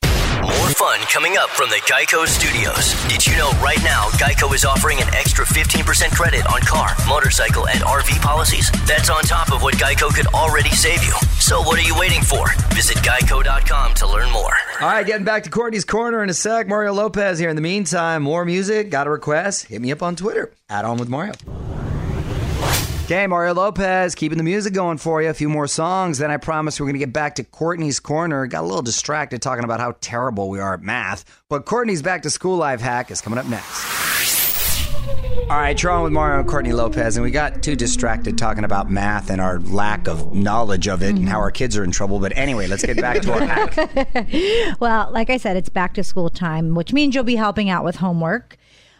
Fun 0.75 0.99
coming 1.11 1.35
up 1.37 1.49
from 1.49 1.69
the 1.69 1.81
Geico 1.91 2.25
Studios. 2.25 2.93
Did 3.09 3.25
you 3.25 3.35
know 3.37 3.49
right 3.61 3.81
now 3.83 4.05
Geico 4.11 4.53
is 4.53 4.63
offering 4.63 5.01
an 5.01 5.07
extra 5.13 5.45
15% 5.45 6.11
credit 6.11 6.45
on 6.47 6.61
car, 6.61 6.91
motorcycle, 7.07 7.67
and 7.67 7.79
RV 7.79 8.21
policies? 8.21 8.71
That's 8.85 9.09
on 9.09 9.23
top 9.23 9.51
of 9.51 9.61
what 9.61 9.75
Geico 9.75 10.13
could 10.13 10.27
already 10.27 10.69
save 10.69 11.03
you. 11.03 11.13
So 11.39 11.61
what 11.61 11.77
are 11.79 11.81
you 11.81 11.95
waiting 11.99 12.21
for? 12.21 12.47
Visit 12.73 12.97
geico.com 12.97 13.93
to 13.95 14.07
learn 14.07 14.31
more. 14.31 14.53
All 14.79 14.87
right, 14.87 15.05
getting 15.05 15.25
back 15.25 15.43
to 15.43 15.49
Courtney's 15.49 15.85
corner 15.85 16.23
in 16.23 16.29
a 16.29 16.33
sec. 16.33 16.67
Mario 16.67 16.93
Lopez 16.93 17.39
here. 17.39 17.49
In 17.49 17.55
the 17.55 17.61
meantime, 17.61 18.23
more 18.23 18.45
music. 18.45 18.89
Got 18.89 19.07
a 19.07 19.09
request? 19.09 19.65
Hit 19.65 19.81
me 19.81 19.91
up 19.91 20.01
on 20.01 20.15
Twitter. 20.15 20.53
Add 20.69 20.85
on 20.85 20.97
with 20.97 21.09
Mario. 21.09 21.33
Okay, 23.09 23.25
Mario 23.25 23.55
Lopez, 23.55 24.13
keeping 24.13 24.37
the 24.37 24.43
music 24.43 24.71
going 24.71 24.99
for 24.99 25.19
you. 25.19 25.29
A 25.29 25.33
few 25.33 25.49
more 25.49 25.65
songs. 25.65 26.19
Then 26.19 26.29
I 26.29 26.37
promise 26.37 26.79
we're 26.79 26.85
going 26.85 26.93
to 26.93 26.99
get 26.99 27.11
back 27.11 27.33
to 27.37 27.43
Courtney's 27.43 27.99
corner. 27.99 28.45
Got 28.45 28.61
a 28.61 28.67
little 28.67 28.83
distracted 28.83 29.41
talking 29.41 29.63
about 29.63 29.79
how 29.79 29.95
terrible 29.99 30.47
we 30.47 30.59
are 30.59 30.75
at 30.75 30.83
math. 30.83 31.25
But 31.49 31.65
Courtney's 31.65 32.03
back 32.03 32.21
to 32.21 32.29
school 32.29 32.57
life 32.57 32.81
hack 32.81 33.09
is 33.09 33.19
coming 33.19 33.39
up 33.39 33.47
next. 33.47 34.87
All 35.49 35.57
right, 35.57 35.81
you're 35.81 35.91
on 35.91 36.03
with 36.03 36.13
Mario 36.13 36.41
and 36.41 36.47
Courtney 36.47 36.71
Lopez, 36.71 37.17
and 37.17 37.23
we 37.23 37.31
got 37.31 37.63
too 37.63 37.75
distracted 37.75 38.37
talking 38.37 38.63
about 38.63 38.91
math 38.91 39.31
and 39.31 39.41
our 39.41 39.59
lack 39.61 40.07
of 40.07 40.35
knowledge 40.35 40.87
of 40.87 41.01
it 41.01 41.15
and 41.15 41.27
how 41.27 41.39
our 41.39 41.49
kids 41.49 41.75
are 41.75 41.83
in 41.83 41.89
trouble. 41.89 42.19
But 42.19 42.37
anyway, 42.37 42.67
let's 42.67 42.85
get 42.85 42.97
back 42.97 43.23
to 43.23 43.33
our 43.33 43.41
hack. 43.43 44.79
Well, 44.79 45.09
like 45.11 45.31
I 45.31 45.37
said, 45.37 45.57
it's 45.57 45.69
back 45.69 45.95
to 45.95 46.03
school 46.03 46.29
time, 46.29 46.75
which 46.75 46.93
means 46.93 47.15
you'll 47.15 47.23
be 47.23 47.37
helping 47.37 47.71
out 47.71 47.83
with 47.83 47.95
homework. 47.95 48.57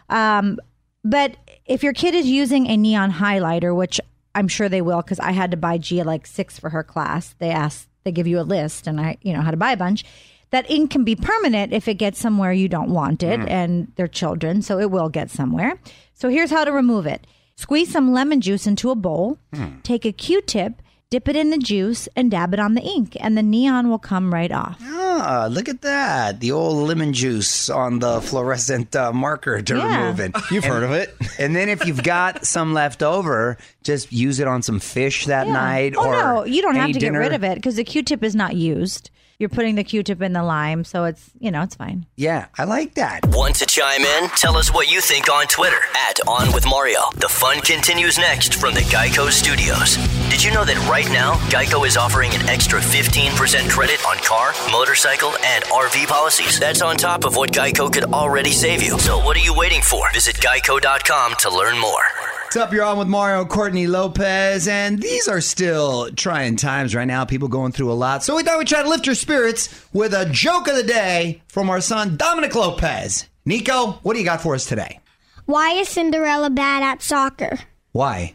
Um, 0.08 0.58
but 1.04 1.36
if 1.70 1.84
your 1.84 1.92
kid 1.92 2.16
is 2.16 2.26
using 2.26 2.66
a 2.66 2.76
neon 2.76 3.12
highlighter, 3.12 3.74
which 3.74 4.00
I'm 4.34 4.48
sure 4.48 4.68
they 4.68 4.82
will, 4.82 5.02
because 5.02 5.20
I 5.20 5.30
had 5.30 5.52
to 5.52 5.56
buy 5.56 5.78
Gia 5.78 6.02
like 6.02 6.26
six 6.26 6.58
for 6.58 6.70
her 6.70 6.82
class. 6.82 7.36
They 7.38 7.50
ask, 7.50 7.88
they 8.02 8.10
give 8.10 8.26
you 8.26 8.40
a 8.40 8.42
list, 8.42 8.88
and 8.88 9.00
I, 9.00 9.18
you 9.22 9.32
know, 9.32 9.40
how 9.40 9.52
to 9.52 9.56
buy 9.56 9.70
a 9.70 9.76
bunch. 9.76 10.04
That 10.50 10.68
ink 10.68 10.90
can 10.90 11.04
be 11.04 11.14
permanent 11.14 11.72
if 11.72 11.86
it 11.86 11.94
gets 11.94 12.18
somewhere 12.18 12.52
you 12.52 12.68
don't 12.68 12.90
want 12.90 13.22
it, 13.22 13.38
mm. 13.38 13.48
and 13.48 13.92
they're 13.94 14.08
children, 14.08 14.62
so 14.62 14.80
it 14.80 14.90
will 14.90 15.08
get 15.08 15.30
somewhere. 15.30 15.78
So 16.12 16.28
here's 16.28 16.50
how 16.50 16.64
to 16.64 16.72
remove 16.72 17.06
it: 17.06 17.24
squeeze 17.54 17.92
some 17.92 18.12
lemon 18.12 18.40
juice 18.40 18.66
into 18.66 18.90
a 18.90 18.96
bowl, 18.96 19.38
hmm. 19.54 19.78
take 19.84 20.04
a 20.04 20.10
Q-tip, 20.10 20.82
dip 21.10 21.28
it 21.28 21.34
in 21.34 21.50
the 21.50 21.58
juice, 21.58 22.08
and 22.14 22.30
dab 22.30 22.54
it 22.54 22.60
on 22.60 22.74
the 22.74 22.82
ink, 22.82 23.16
and 23.18 23.36
the 23.36 23.42
neon 23.42 23.90
will 23.90 23.98
come 23.98 24.32
right 24.32 24.52
off. 24.52 24.80
Ah, 24.82 25.48
look 25.50 25.68
at 25.68 25.82
that. 25.82 26.38
The 26.38 26.52
old 26.52 26.86
lemon 26.88 27.12
juice 27.12 27.68
on 27.68 27.98
the 27.98 28.20
fluorescent 28.20 28.94
uh, 28.94 29.12
marker 29.12 29.60
to 29.60 29.76
Yeah. 29.76 30.02
remove 30.02 30.20
it. 30.20 30.32
You've 30.52 30.64
And- 30.64 30.72
heard 30.72 30.82
of 30.84 30.92
it. 30.92 31.14
And 31.38 31.54
then 31.56 31.68
if 31.68 31.84
you've 31.84 32.04
got 32.04 32.46
some 32.56 32.72
left 32.74 33.02
over, 33.02 33.58
just 33.82 34.12
use 34.12 34.38
it 34.38 34.46
on 34.46 34.62
some 34.62 34.78
fish 34.78 35.26
that 35.26 35.48
Yeah. 35.48 35.52
night 35.52 35.94
Oh 35.96 36.06
or 36.06 36.12
no, 36.12 36.44
you 36.44 36.62
don't 36.62 36.76
have 36.76 36.92
to 36.92 36.98
dinner. 37.00 37.18
get 37.20 37.26
rid 37.30 37.34
of 37.34 37.42
it 37.42 37.56
because 37.56 37.74
the 37.74 37.84
Q-tip 37.84 38.22
is 38.22 38.36
not 38.36 38.54
used. 38.54 39.10
You're 39.40 39.48
putting 39.48 39.74
the 39.74 39.84
Q-tip 39.84 40.20
in 40.22 40.32
the 40.34 40.42
lime, 40.44 40.84
so 40.84 41.04
it's 41.04 41.30
you 41.40 41.50
know 41.50 41.62
it's 41.62 41.74
fine. 41.74 42.06
Yeah, 42.16 42.46
I 42.58 42.64
like 42.64 42.94
that. 42.94 43.24
Want 43.26 43.56
to 43.56 43.66
chime 43.66 44.02
in? 44.02 44.28
Tell 44.36 44.56
us 44.56 44.72
what 44.72 44.92
you 44.92 45.00
think 45.00 45.28
on 45.32 45.46
Twitter 45.48 45.80
at 45.96 46.20
On 46.28 46.52
With 46.52 46.66
Mario. 46.66 47.00
The 47.16 47.28
fun 47.28 47.60
continues 47.62 48.16
next 48.18 48.54
from 48.54 48.74
the 48.74 48.82
Geico 48.82 49.30
Studios. 49.30 49.96
Did 50.30 50.44
you 50.44 50.52
know 50.52 50.64
that 50.64 50.78
right 50.88 51.10
now 51.10 51.34
Geico 51.50 51.84
is 51.84 51.96
offering 51.96 52.30
an 52.34 52.48
extra 52.48 52.78
15% 52.78 53.68
credit 53.68 53.98
on 54.06 54.16
car, 54.18 54.52
motorcycle, 54.70 55.32
and 55.44 55.64
RV 55.64 56.06
policies? 56.06 56.58
That's 56.60 56.80
on 56.82 56.96
top 56.96 57.24
of 57.24 57.34
what 57.34 57.50
Geico 57.50 57.92
could 57.92 58.04
already 58.04 58.52
save 58.52 58.80
you. 58.80 58.96
So 59.00 59.18
what 59.18 59.36
are 59.36 59.40
you 59.40 59.52
waiting 59.52 59.82
for? 59.82 60.10
Visit 60.12 60.36
geico.com 60.36 61.34
to 61.40 61.50
learn 61.50 61.78
more. 61.80 62.04
What's 62.44 62.56
up? 62.56 62.72
You're 62.72 62.84
on 62.84 62.96
with 62.98 63.08
Mario 63.08 63.44
Courtney 63.44 63.88
Lopez, 63.88 64.68
and 64.68 65.02
these 65.02 65.26
are 65.26 65.40
still 65.40 66.10
trying 66.12 66.54
times 66.54 66.94
right 66.94 67.08
now. 67.08 67.24
People 67.24 67.48
going 67.48 67.72
through 67.72 67.90
a 67.90 67.94
lot. 67.94 68.22
So 68.22 68.36
we 68.36 68.44
thought 68.44 68.58
we'd 68.58 68.68
try 68.68 68.84
to 68.84 68.88
lift 68.88 69.06
your 69.06 69.16
spirits 69.16 69.84
with 69.92 70.14
a 70.14 70.26
joke 70.26 70.68
of 70.68 70.76
the 70.76 70.84
day 70.84 71.42
from 71.48 71.68
our 71.68 71.80
son 71.80 72.16
Dominic 72.16 72.54
Lopez. 72.54 73.28
Nico, 73.44 73.98
what 74.04 74.14
do 74.14 74.20
you 74.20 74.24
got 74.24 74.40
for 74.40 74.54
us 74.54 74.64
today? 74.64 75.00
Why 75.46 75.72
is 75.72 75.88
Cinderella 75.88 76.50
bad 76.50 76.84
at 76.84 77.02
soccer? 77.02 77.58
Why? 77.92 78.34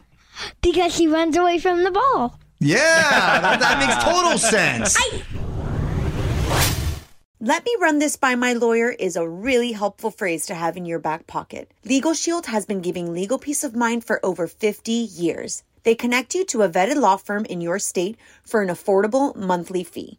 Because 0.60 0.94
she 0.94 1.08
runs 1.08 1.36
away 1.36 1.58
from 1.58 1.84
the 1.84 1.90
ball. 1.90 2.38
Yeah, 2.58 3.40
that, 3.40 3.60
that 3.60 3.78
makes 3.78 4.02
total 4.04 4.38
sense. 4.38 4.96
Let 7.40 7.64
me 7.64 7.76
run 7.80 7.98
this 7.98 8.16
by 8.16 8.34
my 8.34 8.54
lawyer 8.54 8.90
is 8.90 9.14
a 9.14 9.28
really 9.28 9.72
helpful 9.72 10.10
phrase 10.10 10.46
to 10.46 10.54
have 10.54 10.76
in 10.76 10.86
your 10.86 10.98
back 10.98 11.26
pocket. 11.26 11.70
Legal 11.84 12.14
Shield 12.14 12.46
has 12.46 12.64
been 12.64 12.80
giving 12.80 13.12
legal 13.12 13.38
peace 13.38 13.62
of 13.62 13.76
mind 13.76 14.04
for 14.04 14.24
over 14.24 14.46
50 14.46 14.90
years. 14.90 15.62
They 15.82 15.94
connect 15.94 16.34
you 16.34 16.44
to 16.46 16.62
a 16.62 16.68
vetted 16.68 16.96
law 16.96 17.16
firm 17.16 17.44
in 17.44 17.60
your 17.60 17.78
state 17.78 18.16
for 18.42 18.62
an 18.62 18.68
affordable 18.68 19.36
monthly 19.36 19.84
fee. 19.84 20.18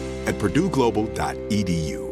at 0.27 0.35
purdueglobal.edu. 0.35 2.11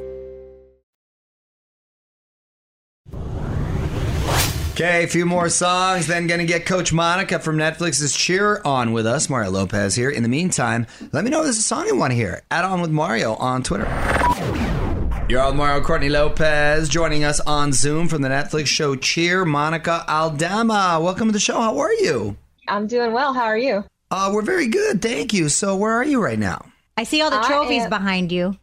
Okay, 4.79 5.03
a 5.03 5.07
few 5.07 5.25
more 5.25 5.49
songs, 5.49 6.07
then 6.07 6.25
gonna 6.25 6.45
get 6.45 6.65
Coach 6.65 6.93
Monica 6.93 7.37
from 7.39 7.57
Netflix's 7.57 8.15
Cheer 8.15 8.61
on 8.63 8.93
with 8.93 9.05
us. 9.05 9.29
Mario 9.29 9.51
Lopez 9.51 9.93
here. 9.93 10.09
In 10.09 10.23
the 10.23 10.29
meantime, 10.29 10.87
let 11.11 11.25
me 11.25 11.29
know 11.29 11.39
if 11.39 11.43
there's 11.43 11.57
a 11.57 11.61
song 11.61 11.85
you 11.85 11.97
want 11.97 12.11
to 12.11 12.15
hear. 12.15 12.43
Add 12.49 12.63
on 12.63 12.79
with 12.79 12.89
Mario 12.89 13.33
on 13.35 13.61
Twitter. 13.61 13.83
You're 15.27 15.41
on 15.41 15.57
Mario 15.57 15.83
Courtney 15.83 16.07
Lopez 16.07 16.87
joining 16.87 17.25
us 17.25 17.41
on 17.41 17.73
Zoom 17.73 18.07
from 18.07 18.21
the 18.21 18.29
Netflix 18.29 18.67
show 18.67 18.95
Cheer. 18.95 19.43
Monica 19.43 20.05
Aldama, 20.07 20.99
welcome 21.03 21.27
to 21.27 21.33
the 21.33 21.39
show. 21.41 21.59
How 21.59 21.77
are 21.79 21.93
you? 21.93 22.37
I'm 22.69 22.87
doing 22.87 23.11
well. 23.11 23.33
How 23.33 23.43
are 23.43 23.57
you? 23.57 23.83
Uh, 24.09 24.31
we're 24.33 24.43
very 24.43 24.67
good, 24.69 25.01
thank 25.01 25.33
you. 25.33 25.49
So, 25.49 25.75
where 25.75 25.93
are 25.93 26.05
you 26.05 26.23
right 26.23 26.39
now? 26.39 26.68
I 26.99 27.03
see 27.03 27.21
all 27.21 27.29
the 27.31 27.39
trophies 27.47 27.83
am- 27.83 27.89
behind 27.89 28.29
you. 28.29 28.57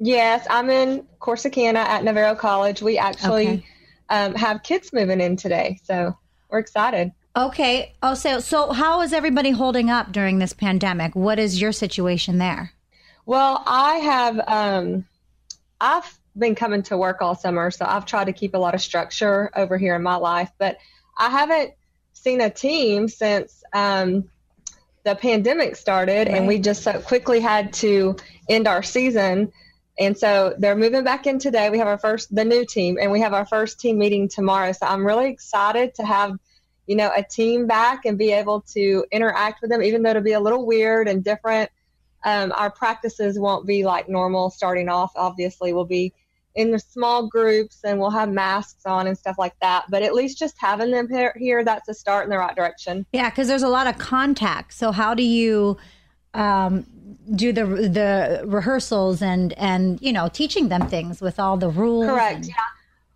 Yes, 0.00 0.44
I'm 0.50 0.68
in 0.70 1.06
Corsicana 1.20 1.76
at 1.76 2.02
Navarro 2.02 2.34
College. 2.34 2.82
We 2.82 2.98
actually 2.98 3.46
Okay. 3.48 3.66
um, 4.10 4.34
have 4.34 4.64
kids 4.64 4.92
moving 4.92 5.20
in 5.20 5.36
today, 5.36 5.78
so 5.84 6.16
we're 6.50 6.58
excited. 6.58 7.12
Okay. 7.36 7.94
Oh, 8.02 8.14
so 8.14 8.40
so 8.40 8.72
how 8.72 9.02
is 9.02 9.12
everybody 9.12 9.50
holding 9.50 9.88
up 9.88 10.10
during 10.10 10.40
this 10.40 10.52
pandemic? 10.52 11.14
What 11.14 11.38
is 11.38 11.60
your 11.60 11.70
situation 11.70 12.38
there? 12.38 12.72
Well, 13.24 13.62
I 13.66 13.94
have 13.98 14.40
um, 14.48 15.04
I've 15.80 16.18
been 16.36 16.56
coming 16.56 16.82
to 16.84 16.96
work 16.98 17.22
all 17.22 17.36
summer, 17.36 17.70
so 17.70 17.84
I've 17.86 18.04
tried 18.04 18.24
to 18.24 18.32
keep 18.32 18.54
a 18.54 18.58
lot 18.58 18.74
of 18.74 18.80
structure 18.80 19.50
over 19.54 19.78
here 19.78 19.94
in 19.94 20.02
my 20.02 20.16
life, 20.16 20.50
but 20.58 20.76
I 21.18 21.30
haven't 21.30 21.72
seen 22.14 22.40
a 22.40 22.50
team 22.50 23.06
since 23.06 23.62
um, 23.72 24.28
the 25.06 25.14
pandemic 25.14 25.76
started, 25.76 26.26
and 26.26 26.48
we 26.48 26.58
just 26.58 26.82
so 26.82 27.00
quickly 27.00 27.38
had 27.38 27.72
to 27.72 28.16
end 28.48 28.66
our 28.66 28.82
season. 28.82 29.52
And 30.00 30.18
so 30.18 30.52
they're 30.58 30.74
moving 30.74 31.04
back 31.04 31.28
in 31.28 31.38
today. 31.38 31.70
We 31.70 31.78
have 31.78 31.86
our 31.86 31.96
first, 31.96 32.34
the 32.34 32.44
new 32.44 32.66
team, 32.66 32.98
and 33.00 33.12
we 33.12 33.20
have 33.20 33.32
our 33.32 33.46
first 33.46 33.78
team 33.78 33.98
meeting 33.98 34.28
tomorrow. 34.28 34.72
So 34.72 34.84
I'm 34.84 35.06
really 35.06 35.30
excited 35.30 35.94
to 35.94 36.04
have, 36.04 36.32
you 36.88 36.96
know, 36.96 37.12
a 37.16 37.22
team 37.22 37.68
back 37.68 38.04
and 38.04 38.18
be 38.18 38.32
able 38.32 38.62
to 38.72 39.04
interact 39.12 39.62
with 39.62 39.70
them, 39.70 39.80
even 39.80 40.02
though 40.02 40.10
it'll 40.10 40.22
be 40.22 40.32
a 40.32 40.40
little 40.40 40.66
weird 40.66 41.06
and 41.06 41.22
different. 41.22 41.70
Um, 42.24 42.50
our 42.56 42.72
practices 42.72 43.38
won't 43.38 43.64
be 43.64 43.84
like 43.84 44.08
normal 44.08 44.50
starting 44.50 44.88
off. 44.88 45.12
Obviously, 45.14 45.72
we'll 45.72 45.84
be 45.84 46.12
in 46.56 46.70
the 46.72 46.78
small 46.78 47.28
groups 47.28 47.80
and 47.84 48.00
we'll 48.00 48.10
have 48.10 48.30
masks 48.30 48.84
on 48.86 49.06
and 49.06 49.16
stuff 49.16 49.36
like 49.38 49.52
that. 49.60 49.84
But 49.90 50.02
at 50.02 50.14
least 50.14 50.38
just 50.38 50.56
having 50.58 50.90
them 50.90 51.08
here, 51.08 51.32
here 51.36 51.62
that's 51.64 51.88
a 51.88 51.94
start 51.94 52.24
in 52.24 52.30
the 52.30 52.38
right 52.38 52.56
direction. 52.56 53.06
Yeah, 53.12 53.30
because 53.30 53.46
there's 53.46 53.62
a 53.62 53.68
lot 53.68 53.86
of 53.86 53.98
contact. 53.98 54.72
So 54.74 54.90
how 54.90 55.14
do 55.14 55.22
you 55.22 55.76
um, 56.34 56.86
do 57.34 57.52
the 57.52 57.64
the 57.64 58.42
rehearsals 58.46 59.22
and 59.22 59.52
and 59.54 60.00
you 60.02 60.12
know 60.12 60.28
teaching 60.28 60.68
them 60.68 60.88
things 60.88 61.20
with 61.20 61.38
all 61.38 61.56
the 61.56 61.68
rules? 61.68 62.06
Correct. 62.06 62.36
and- 62.36 62.46
Yeah. 62.48 62.54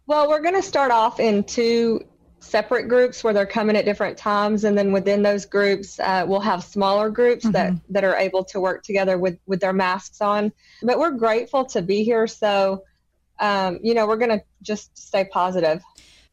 Well, 0.06 0.28
we're 0.28 0.42
going 0.42 0.56
to 0.56 0.62
start 0.62 0.90
off 0.90 1.20
in 1.20 1.44
two 1.44 2.04
separate 2.40 2.88
groups 2.88 3.22
where 3.22 3.32
they're 3.32 3.46
coming 3.46 3.76
at 3.76 3.84
different 3.84 4.16
times, 4.18 4.64
and 4.64 4.76
then 4.76 4.90
within 4.92 5.22
those 5.22 5.44
groups, 5.44 6.00
uh, 6.00 6.24
we'll 6.26 6.40
have 6.40 6.64
smaller 6.64 7.10
groups 7.10 7.48
that 7.50 7.74
that 7.90 8.02
are 8.04 8.16
able 8.16 8.42
to 8.44 8.60
work 8.60 8.82
together 8.82 9.16
with 9.18 9.38
with 9.46 9.60
their 9.60 9.72
masks 9.72 10.20
on. 10.20 10.52
But 10.82 10.98
we're 10.98 11.12
grateful 11.12 11.64
to 11.66 11.80
be 11.82 12.02
here, 12.02 12.26
so 12.26 12.82
um, 13.40 13.78
you 13.82 13.94
know 13.94 14.06
we're 14.06 14.16
going 14.16 14.30
to 14.38 14.42
just 14.62 14.96
stay 14.96 15.24
positive. 15.24 15.82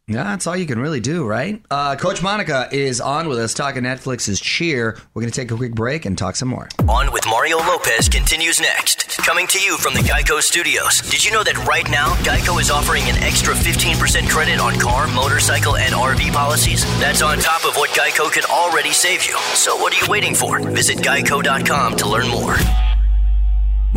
Yeah, 0.10 0.24
that's 0.24 0.48
all 0.48 0.56
you 0.56 0.66
can 0.66 0.80
really 0.80 1.02
do, 1.02 1.26
right? 1.26 1.62
Uh, 1.70 1.98
Coach 1.98 2.24
Monica 2.24 2.70
is 2.72 3.02
on 3.02 3.28
with 3.28 3.40
us 3.40 3.54
talking 3.54 3.84
Netflix's 3.84 4.40
Cheer. 4.40 4.98
We're 5.14 5.22
going 5.22 5.32
to 5.34 5.38
take 5.38 5.52
a 5.52 5.56
quick 5.58 5.76
break 5.76 6.06
and 6.06 6.18
talk 6.18 6.38
some 6.38 6.48
more. 6.48 6.70
On 6.88 7.12
with 7.12 7.26
Mario 7.28 7.58
Lopez 7.58 8.08
continues 8.08 8.62
next. 8.62 9.18
Coming 9.18 9.48
to 9.48 9.60
you 9.60 9.78
from 9.78 9.96
the 9.96 10.00
Geico 10.00 10.42
Studios. 10.42 11.02
Did 11.02 11.26
you 11.26 11.32
know 11.34 11.44
that 11.44 11.58
right 11.68 11.90
now, 11.92 12.14
Geico 12.24 12.62
is 12.62 12.72
offering 12.72 13.04
an 13.10 13.18
extra 13.18 13.54
15% 13.54 14.30
credit 14.30 14.62
on 14.62 14.80
car, 14.80 15.08
motorcycle, 15.08 15.76
and 15.76 15.94
RV 15.94 16.32
policies? 16.32 16.86
That's 17.02 17.22
on 17.22 17.40
top 17.40 17.66
of 17.66 17.76
what 17.76 17.90
Geico 17.90 18.32
could 18.32 18.46
already 18.46 18.94
save 18.94 19.26
you. 19.26 19.38
So 19.56 19.76
what 19.76 19.94
are 19.94 20.06
you 20.06 20.10
waiting 20.10 20.36
for? 20.36 20.62
Visit 20.62 21.00
geico.com 21.00 21.98
to 21.98 22.08
learn 22.08 22.30
more. 22.30 22.56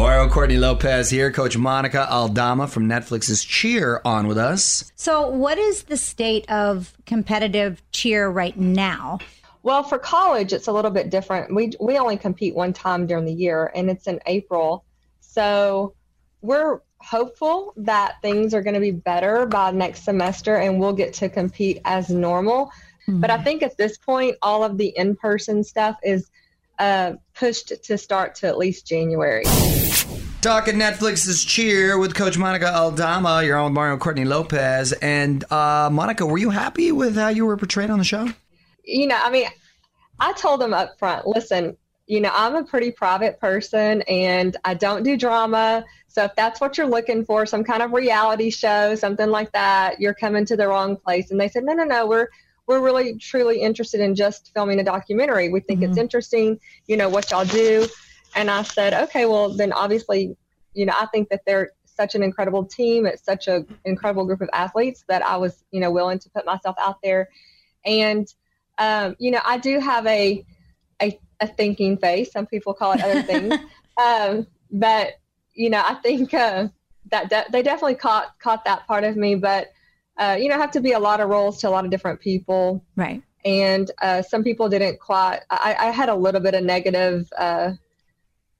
Mario 0.00 0.26
Courtney 0.30 0.56
Lopez 0.56 1.10
here. 1.10 1.30
Coach 1.30 1.58
Monica 1.58 2.10
Aldama 2.10 2.68
from 2.68 2.88
Netflix's 2.88 3.44
Cheer 3.44 4.00
on 4.02 4.26
with 4.26 4.38
us. 4.38 4.90
So 4.96 5.28
what 5.28 5.58
is 5.58 5.82
the 5.82 5.98
state 5.98 6.50
of 6.50 6.94
competitive 7.04 7.82
cheer 7.92 8.30
right 8.30 8.56
now? 8.56 9.18
Well, 9.62 9.82
for 9.82 9.98
college, 9.98 10.54
it's 10.54 10.68
a 10.68 10.72
little 10.72 10.90
bit 10.90 11.10
different. 11.10 11.54
We 11.54 11.72
we 11.78 11.98
only 11.98 12.16
compete 12.16 12.54
one 12.54 12.72
time 12.72 13.06
during 13.06 13.26
the 13.26 13.32
year, 13.34 13.70
and 13.74 13.90
it's 13.90 14.06
in 14.06 14.20
April. 14.24 14.86
So 15.20 15.92
we're 16.40 16.80
hopeful 16.96 17.74
that 17.76 18.22
things 18.22 18.54
are 18.54 18.62
going 18.62 18.72
to 18.72 18.80
be 18.80 18.92
better 18.92 19.44
by 19.44 19.70
next 19.70 20.04
semester, 20.04 20.56
and 20.56 20.80
we'll 20.80 20.94
get 20.94 21.12
to 21.14 21.28
compete 21.28 21.82
as 21.84 22.08
normal. 22.08 22.72
Hmm. 23.04 23.20
But 23.20 23.28
I 23.28 23.42
think 23.42 23.62
at 23.62 23.76
this 23.76 23.98
point, 23.98 24.36
all 24.40 24.64
of 24.64 24.78
the 24.78 24.94
in 24.96 25.14
person 25.14 25.62
stuff 25.62 25.98
is 26.02 26.30
uh, 26.80 27.12
pushed 27.34 27.72
to 27.84 27.96
start 27.96 28.34
to 28.36 28.48
at 28.48 28.58
least 28.58 28.86
January. 28.86 29.44
Talking 30.40 30.74
Netflix's 30.74 31.44
Cheer 31.44 31.98
with 31.98 32.14
Coach 32.14 32.38
Monica 32.38 32.74
Aldama. 32.74 33.44
You're 33.44 33.56
on 33.56 33.66
with 33.66 33.74
Mario 33.74 33.98
Courtney 33.98 34.24
Lopez. 34.24 34.92
And 34.94 35.44
uh, 35.52 35.90
Monica, 35.92 36.26
were 36.26 36.38
you 36.38 36.50
happy 36.50 36.90
with 36.90 37.14
how 37.14 37.28
you 37.28 37.46
were 37.46 37.56
portrayed 37.56 37.90
on 37.90 37.98
the 37.98 38.04
show? 38.04 38.28
you 38.90 39.06
know, 39.06 39.18
I 39.20 39.30
mean, 39.30 39.46
I 40.18 40.32
told 40.32 40.60
them 40.60 40.74
up 40.74 40.98
front, 40.98 41.26
listen, 41.26 41.76
you 42.06 42.20
know, 42.20 42.30
I'm 42.32 42.56
a 42.56 42.64
pretty 42.64 42.90
private 42.90 43.38
person 43.40 44.02
and 44.02 44.56
I 44.64 44.74
don't 44.74 45.04
do 45.04 45.16
drama. 45.16 45.84
So 46.08 46.24
if 46.24 46.34
that's 46.34 46.60
what 46.60 46.76
you're 46.76 46.88
looking 46.88 47.24
for, 47.24 47.46
some 47.46 47.62
kind 47.62 47.82
of 47.82 47.92
reality 47.92 48.50
show, 48.50 48.96
something 48.96 49.30
like 49.30 49.52
that, 49.52 50.00
you're 50.00 50.14
coming 50.14 50.44
to 50.46 50.56
the 50.56 50.66
wrong 50.66 50.96
place. 50.96 51.30
And 51.30 51.40
they 51.40 51.48
said, 51.48 51.64
no, 51.64 51.72
no, 51.72 51.84
no, 51.84 52.06
we're 52.06 52.28
we're 52.70 52.80
really 52.80 53.16
truly 53.16 53.60
interested 53.60 54.00
in 54.00 54.14
just 54.14 54.52
filming 54.54 54.78
a 54.78 54.84
documentary. 54.84 55.48
We 55.48 55.58
think 55.58 55.82
it's 55.82 55.98
interesting, 55.98 56.60
you 56.86 56.96
know, 56.96 57.08
what 57.08 57.32
y'all 57.32 57.44
do. 57.44 57.88
And 58.36 58.48
I 58.48 58.62
said, 58.62 58.94
okay, 58.94 59.26
well 59.26 59.48
then 59.48 59.72
obviously, 59.72 60.36
you 60.72 60.86
know, 60.86 60.92
I 60.96 61.06
think 61.06 61.30
that 61.30 61.40
they're 61.44 61.72
such 61.84 62.14
an 62.14 62.22
incredible 62.22 62.64
team. 62.64 63.06
It's 63.06 63.24
such 63.24 63.48
an 63.48 63.66
incredible 63.84 64.24
group 64.24 64.40
of 64.40 64.48
athletes 64.52 65.04
that 65.08 65.20
I 65.22 65.36
was, 65.36 65.64
you 65.72 65.80
know, 65.80 65.90
willing 65.90 66.20
to 66.20 66.30
put 66.30 66.46
myself 66.46 66.76
out 66.80 66.98
there. 67.02 67.28
And 67.84 68.32
um, 68.78 69.16
you 69.18 69.32
know, 69.32 69.40
I 69.44 69.58
do 69.58 69.80
have 69.80 70.06
a, 70.06 70.46
a 71.02 71.18
a 71.40 71.48
thinking 71.48 71.98
face. 71.98 72.30
Some 72.30 72.46
people 72.46 72.72
call 72.72 72.92
it 72.92 73.02
other 73.02 73.22
things, 73.22 73.52
um, 74.00 74.46
but 74.70 75.14
you 75.54 75.70
know, 75.70 75.82
I 75.84 75.94
think 75.94 76.32
uh, 76.32 76.68
that 77.10 77.30
de- 77.30 77.46
they 77.50 77.62
definitely 77.62 77.96
caught 77.96 78.38
caught 78.38 78.64
that 78.64 78.86
part 78.86 79.02
of 79.02 79.16
me. 79.16 79.34
But 79.34 79.72
uh, 80.20 80.36
you 80.38 80.48
know, 80.48 80.58
have 80.58 80.70
to 80.70 80.80
be 80.80 80.92
a 80.92 80.98
lot 80.98 81.20
of 81.20 81.30
roles 81.30 81.58
to 81.58 81.68
a 81.68 81.70
lot 81.70 81.84
of 81.84 81.90
different 81.90 82.20
people, 82.20 82.84
right? 82.94 83.22
And 83.44 83.90
uh, 84.02 84.20
some 84.20 84.44
people 84.44 84.68
didn't 84.68 85.00
quite. 85.00 85.40
I, 85.50 85.74
I 85.78 85.86
had 85.86 86.10
a 86.10 86.14
little 86.14 86.42
bit 86.42 86.54
of 86.54 86.62
negative 86.62 87.32
uh, 87.36 87.72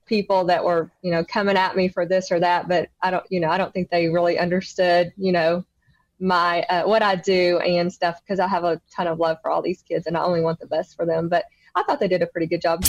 people 0.07 0.45
that 0.45 0.65
were, 0.65 0.91
you 1.03 1.11
know, 1.11 1.23
coming 1.23 1.55
at 1.55 1.75
me 1.75 1.87
for 1.87 2.05
this 2.05 2.31
or 2.31 2.39
that, 2.39 2.67
but 2.67 2.89
I 3.01 3.11
don't, 3.11 3.25
you 3.29 3.39
know, 3.39 3.49
I 3.49 3.59
don't 3.59 3.71
think 3.71 3.91
they 3.91 4.09
really 4.09 4.39
understood, 4.39 5.13
you 5.17 5.31
know, 5.31 5.63
my 6.19 6.63
uh, 6.63 6.83
what 6.83 7.03
I 7.03 7.15
do 7.15 7.59
and 7.59 7.93
stuff 7.93 8.19
because 8.21 8.39
I 8.39 8.47
have 8.47 8.63
a 8.63 8.81
ton 8.95 9.07
of 9.07 9.19
love 9.19 9.37
for 9.41 9.51
all 9.51 9.61
these 9.61 9.83
kids 9.83 10.07
and 10.07 10.17
I 10.17 10.23
only 10.23 10.41
want 10.41 10.59
the 10.59 10.67
best 10.67 10.95
for 10.95 11.05
them. 11.05 11.29
But 11.29 11.45
I 11.75 11.83
thought 11.83 11.99
they 11.99 12.07
did 12.07 12.23
a 12.23 12.27
pretty 12.27 12.47
good 12.47 12.61
job. 12.61 12.83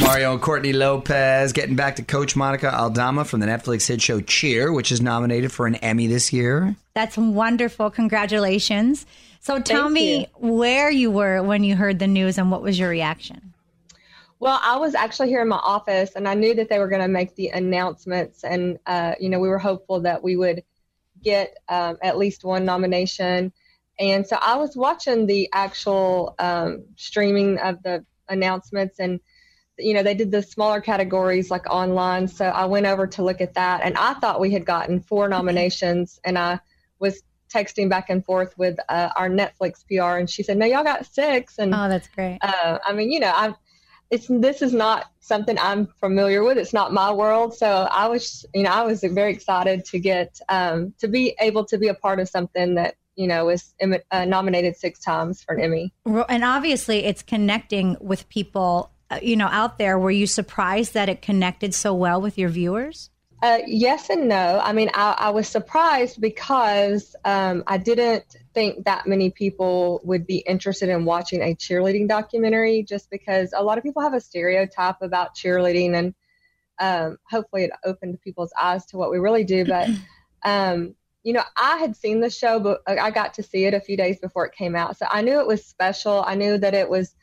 Mario 0.00 0.32
and 0.32 0.40
Courtney 0.40 0.72
Lopez 0.72 1.52
getting 1.52 1.76
back 1.76 1.96
to 1.96 2.02
Coach 2.02 2.34
Monica 2.34 2.74
Aldama 2.74 3.24
from 3.24 3.40
the 3.40 3.46
Netflix 3.46 3.86
hit 3.86 4.00
show 4.00 4.20
Cheer, 4.20 4.72
which 4.72 4.90
is 4.90 5.00
nominated 5.00 5.52
for 5.52 5.66
an 5.66 5.76
Emmy 5.76 6.06
this 6.06 6.32
year. 6.32 6.74
That's 6.94 7.16
wonderful. 7.16 7.90
Congratulations. 7.90 9.06
So 9.40 9.60
tell 9.60 9.84
Thank 9.84 9.92
me 9.92 10.28
where 10.34 10.90
you 10.90 11.10
were 11.10 11.42
when 11.42 11.64
you 11.64 11.76
heard 11.76 11.98
the 11.98 12.06
news 12.06 12.38
and 12.38 12.50
what 12.50 12.62
was 12.62 12.78
your 12.78 12.88
reaction? 12.88 13.52
Well, 14.38 14.58
I 14.62 14.76
was 14.78 14.94
actually 14.94 15.28
here 15.28 15.42
in 15.42 15.48
my 15.48 15.60
office 15.62 16.12
and 16.16 16.26
I 16.26 16.34
knew 16.34 16.54
that 16.54 16.68
they 16.68 16.78
were 16.78 16.88
going 16.88 17.02
to 17.02 17.08
make 17.08 17.34
the 17.34 17.48
announcements. 17.48 18.42
And, 18.42 18.78
uh, 18.86 19.14
you 19.20 19.28
know, 19.28 19.38
we 19.38 19.48
were 19.48 19.58
hopeful 19.58 20.00
that 20.00 20.22
we 20.22 20.36
would 20.36 20.62
get 21.22 21.58
um, 21.68 21.98
at 22.02 22.16
least 22.16 22.42
one 22.42 22.64
nomination. 22.64 23.52
And 23.98 24.26
so 24.26 24.38
I 24.40 24.56
was 24.56 24.76
watching 24.76 25.26
the 25.26 25.50
actual 25.52 26.34
um, 26.38 26.84
streaming 26.96 27.58
of 27.58 27.82
the 27.82 28.04
announcements 28.30 28.98
and 28.98 29.20
you 29.82 29.94
know 29.94 30.02
they 30.02 30.14
did 30.14 30.30
the 30.30 30.42
smaller 30.42 30.80
categories 30.80 31.50
like 31.50 31.68
online. 31.70 32.28
So 32.28 32.46
i 32.46 32.64
went 32.64 32.86
over 32.86 33.06
to 33.06 33.22
look 33.22 33.40
at 33.40 33.54
that 33.54 33.80
and 33.82 33.96
i 33.96 34.14
thought 34.14 34.40
we 34.40 34.50
had 34.50 34.64
gotten 34.64 35.00
four 35.00 35.28
nominations 35.28 36.20
and 36.24 36.38
i 36.38 36.60
was 36.98 37.22
texting 37.52 37.88
back 37.88 38.10
and 38.10 38.24
forth 38.24 38.56
with 38.56 38.78
uh, 38.88 39.08
our 39.16 39.28
netflix 39.28 39.84
pr 39.86 40.18
and 40.18 40.30
she 40.30 40.42
said 40.42 40.56
no 40.56 40.66
y'all 40.66 40.84
got 40.84 41.04
six. 41.06 41.58
And 41.58 41.74
Oh, 41.74 41.88
that's 41.88 42.08
great. 42.08 42.38
uh, 42.42 42.78
i 42.84 42.92
mean 42.92 43.10
you 43.10 43.20
know 43.20 43.32
i 43.34 43.54
it's 44.10 44.26
this 44.28 44.60
is 44.62 44.72
not 44.72 45.06
something 45.20 45.56
i'm 45.60 45.86
familiar 46.00 46.42
with. 46.42 46.58
It's 46.58 46.72
not 46.72 46.92
my 46.92 47.12
world. 47.12 47.54
So 47.54 47.66
i 48.02 48.06
was 48.08 48.44
you 48.54 48.62
know 48.64 48.70
i 48.70 48.82
was 48.82 49.02
very 49.02 49.32
excited 49.32 49.84
to 49.86 49.98
get 49.98 50.40
um, 50.48 50.92
to 50.98 51.06
be 51.08 51.34
able 51.40 51.64
to 51.66 51.78
be 51.78 51.88
a 51.88 51.94
part 51.94 52.18
of 52.20 52.28
something 52.28 52.74
that 52.74 52.94
you 53.14 53.26
know 53.28 53.46
was 53.46 53.74
uh, 54.10 54.24
nominated 54.24 54.76
six 54.76 54.98
times 55.00 55.42
for 55.42 55.54
an 55.54 55.60
emmy. 55.62 55.92
And 56.28 56.42
obviously, 56.44 57.04
it's 57.04 57.22
connecting 57.22 57.96
with 58.00 58.28
people, 58.28 58.90
you 59.22 59.36
know, 59.36 59.46
out 59.46 59.78
there. 59.78 59.98
Were 59.98 60.10
you 60.10 60.26
surprised 60.26 60.94
that 60.94 61.08
it 61.08 61.22
connected 61.22 61.74
so 61.74 61.94
well 61.94 62.20
with 62.20 62.38
your 62.38 62.48
viewers? 62.48 63.10
Uh, 63.42 63.58
yes 63.66 64.10
and 64.10 64.28
no. 64.28 64.60
I 64.62 64.72
mean, 64.72 64.90
I, 64.92 65.14
I 65.18 65.30
was 65.30 65.48
surprised 65.48 66.20
because 66.20 67.16
um, 67.24 67.64
I 67.66 67.78
didn't 67.78 68.36
think 68.52 68.84
that 68.84 69.06
many 69.06 69.30
people 69.30 70.00
would 70.04 70.26
be 70.26 70.38
interested 70.38 70.90
in 70.90 71.06
watching 71.06 71.40
a 71.40 71.54
cheerleading 71.54 72.06
documentary 72.06 72.82
just 72.82 73.08
because 73.10 73.54
a 73.56 73.62
lot 73.62 73.78
of 73.78 73.84
people 73.84 74.02
have 74.02 74.12
a 74.12 74.20
stereotype 74.20 75.00
about 75.00 75.34
cheerleading 75.34 75.94
and 75.94 76.14
um, 76.80 77.16
hopefully 77.30 77.64
it 77.64 77.70
opened 77.84 78.20
people's 78.20 78.52
eyes 78.60 78.84
to 78.86 78.98
what 78.98 79.10
we 79.10 79.18
really 79.18 79.44
do. 79.44 79.64
But, 79.64 79.88
um, 80.44 80.94
you 81.22 81.32
know, 81.32 81.42
I 81.56 81.76
had 81.76 81.96
seen 81.96 82.20
the 82.20 82.30
show, 82.30 82.60
but 82.60 82.80
I 82.86 83.10
got 83.10 83.34
to 83.34 83.42
see 83.42 83.64
it 83.64 83.74
a 83.74 83.80
few 83.80 83.96
days 83.96 84.18
before 84.18 84.46
it 84.46 84.54
came 84.54 84.74
out. 84.74 84.96
So 84.96 85.06
I 85.08 85.22
knew 85.22 85.40
it 85.40 85.46
was 85.46 85.64
special. 85.64 86.24
I 86.26 86.34
knew 86.34 86.58
that 86.58 86.74
it 86.74 86.88
was, 86.88 87.14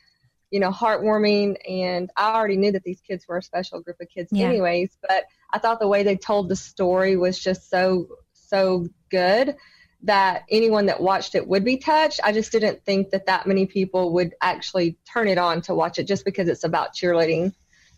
you 0.51 0.59
know, 0.59 0.71
heartwarming. 0.71 1.57
And 1.69 2.09
I 2.15 2.33
already 2.33 2.57
knew 2.57 2.71
that 2.71 2.83
these 2.83 3.01
kids 3.01 3.27
were 3.27 3.37
a 3.37 3.43
special 3.43 3.81
group 3.81 3.97
of 4.01 4.07
kids, 4.09 4.29
Yeah. 4.31 4.47
anyways. 4.47 4.97
But 5.07 5.25
I 5.51 5.59
thought 5.59 5.79
the 5.79 5.87
way 5.87 6.03
they 6.03 6.15
told 6.15 6.49
the 6.49 6.55
story 6.55 7.15
was 7.17 7.39
just 7.39 7.69
so, 7.69 8.07
so 8.33 8.87
good 9.09 9.55
that 10.03 10.43
anyone 10.51 10.85
that 10.85 11.01
watched 11.01 11.35
it 11.35 11.47
would 11.47 11.63
be 11.65 11.77
touched. 11.77 12.19
I 12.23 12.31
just 12.31 12.51
didn't 12.51 12.85
think 12.85 13.09
that 13.09 13.25
that 13.25 13.47
many 13.47 13.65
people 13.65 14.13
would 14.13 14.33
actually 14.41 14.97
turn 15.11 15.27
it 15.27 15.37
on 15.37 15.61
to 15.63 15.73
watch 15.73 15.97
it 15.97 16.03
just 16.03 16.23
because 16.23 16.47
it's 16.47 16.63
about 16.63 16.93
cheerleading, 16.93 17.53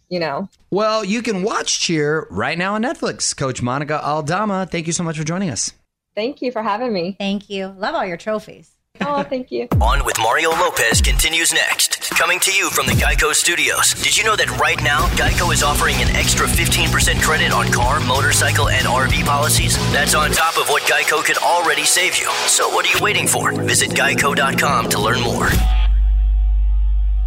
you 0.07 0.19
know. 0.19 0.47
Well, 0.71 1.03
you 1.03 1.21
can 1.21 1.43
watch 1.43 1.79
Cheer 1.81 2.25
right 2.29 2.57
now 2.57 2.75
on 2.75 2.83
Netflix. 2.83 3.35
Coach 3.35 3.61
Monica 3.61 4.03
Aldama, 4.03 4.67
thank 4.71 4.87
you 4.87 4.93
so 4.93 5.03
much 5.03 5.17
for 5.17 5.23
joining 5.25 5.49
us. 5.49 5.73
Thank 6.15 6.41
you 6.41 6.51
for 6.51 6.63
having 6.63 6.93
me. 6.93 7.15
Thank 7.19 7.49
you. 7.49 7.67
Love 7.77 7.95
all 7.95 8.05
your 8.05 8.17
trophies. 8.17 8.71
Oh, 9.01 9.23
thank 9.23 9.51
you. 9.51 9.67
On 9.81 10.03
with 10.05 10.17
Mario 10.19 10.49
Lopez 10.51 11.01
continues 11.01 11.53
next. 11.53 12.09
Coming 12.11 12.39
to 12.41 12.51
you 12.51 12.69
from 12.69 12.85
the 12.85 12.93
Geico 12.93 13.33
Studios. 13.33 13.93
Did 13.93 14.17
you 14.17 14.23
know 14.23 14.35
that 14.35 14.49
right 14.59 14.81
now, 14.83 15.07
Geico 15.15 15.53
is 15.53 15.63
offering 15.63 15.95
an 15.95 16.09
extra 16.15 16.47
15% 16.47 17.21
credit 17.21 17.51
on 17.51 17.67
car, 17.71 17.99
motorcycle, 18.01 18.69
and 18.69 18.85
RV 18.85 19.25
policies? 19.25 19.77
That's 19.91 20.15
on 20.15 20.31
top 20.31 20.57
of 20.57 20.67
what 20.69 20.83
Geico 20.83 21.23
could 21.23 21.37
already 21.37 21.85
save 21.85 22.17
you. 22.17 22.29
So 22.47 22.69
what 22.69 22.85
are 22.85 22.97
you 22.97 23.03
waiting 23.03 23.27
for? 23.27 23.51
Visit 23.53 23.91
geico.com 23.91 24.89
to 24.89 25.01
learn 25.01 25.21
more. 25.21 25.49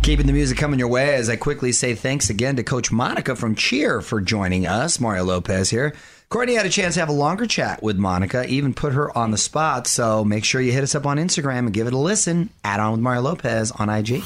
Keeping 0.02 0.26
the 0.26 0.32
music 0.32 0.58
coming 0.58 0.80
your 0.80 0.88
way 0.88 1.14
as 1.14 1.30
I 1.30 1.36
quickly 1.36 1.70
say 1.70 1.94
thanks 1.94 2.28
again 2.28 2.56
to 2.56 2.64
Coach 2.64 2.90
Monica 2.90 3.36
from 3.36 3.54
Cheer 3.54 4.00
for 4.00 4.20
joining 4.20 4.66
us. 4.66 4.98
Mario 4.98 5.22
Lopez 5.22 5.70
here. 5.70 5.94
Courtney 6.32 6.54
had 6.54 6.64
a 6.64 6.70
chance 6.70 6.94
to 6.94 7.00
have 7.00 7.10
a 7.10 7.12
longer 7.12 7.44
chat 7.44 7.82
with 7.82 7.98
Monica, 7.98 8.46
even 8.46 8.72
put 8.72 8.94
her 8.94 9.14
on 9.16 9.32
the 9.32 9.36
spot. 9.36 9.86
So 9.86 10.24
make 10.24 10.46
sure 10.46 10.62
you 10.62 10.72
hit 10.72 10.82
us 10.82 10.94
up 10.94 11.04
on 11.04 11.18
Instagram 11.18 11.58
and 11.58 11.74
give 11.74 11.86
it 11.86 11.92
a 11.92 11.98
listen. 11.98 12.48
Add 12.64 12.80
on 12.80 12.92
with 12.92 13.00
Mario 13.02 13.20
Lopez 13.20 13.70
on 13.72 13.90
IG. 13.90 14.22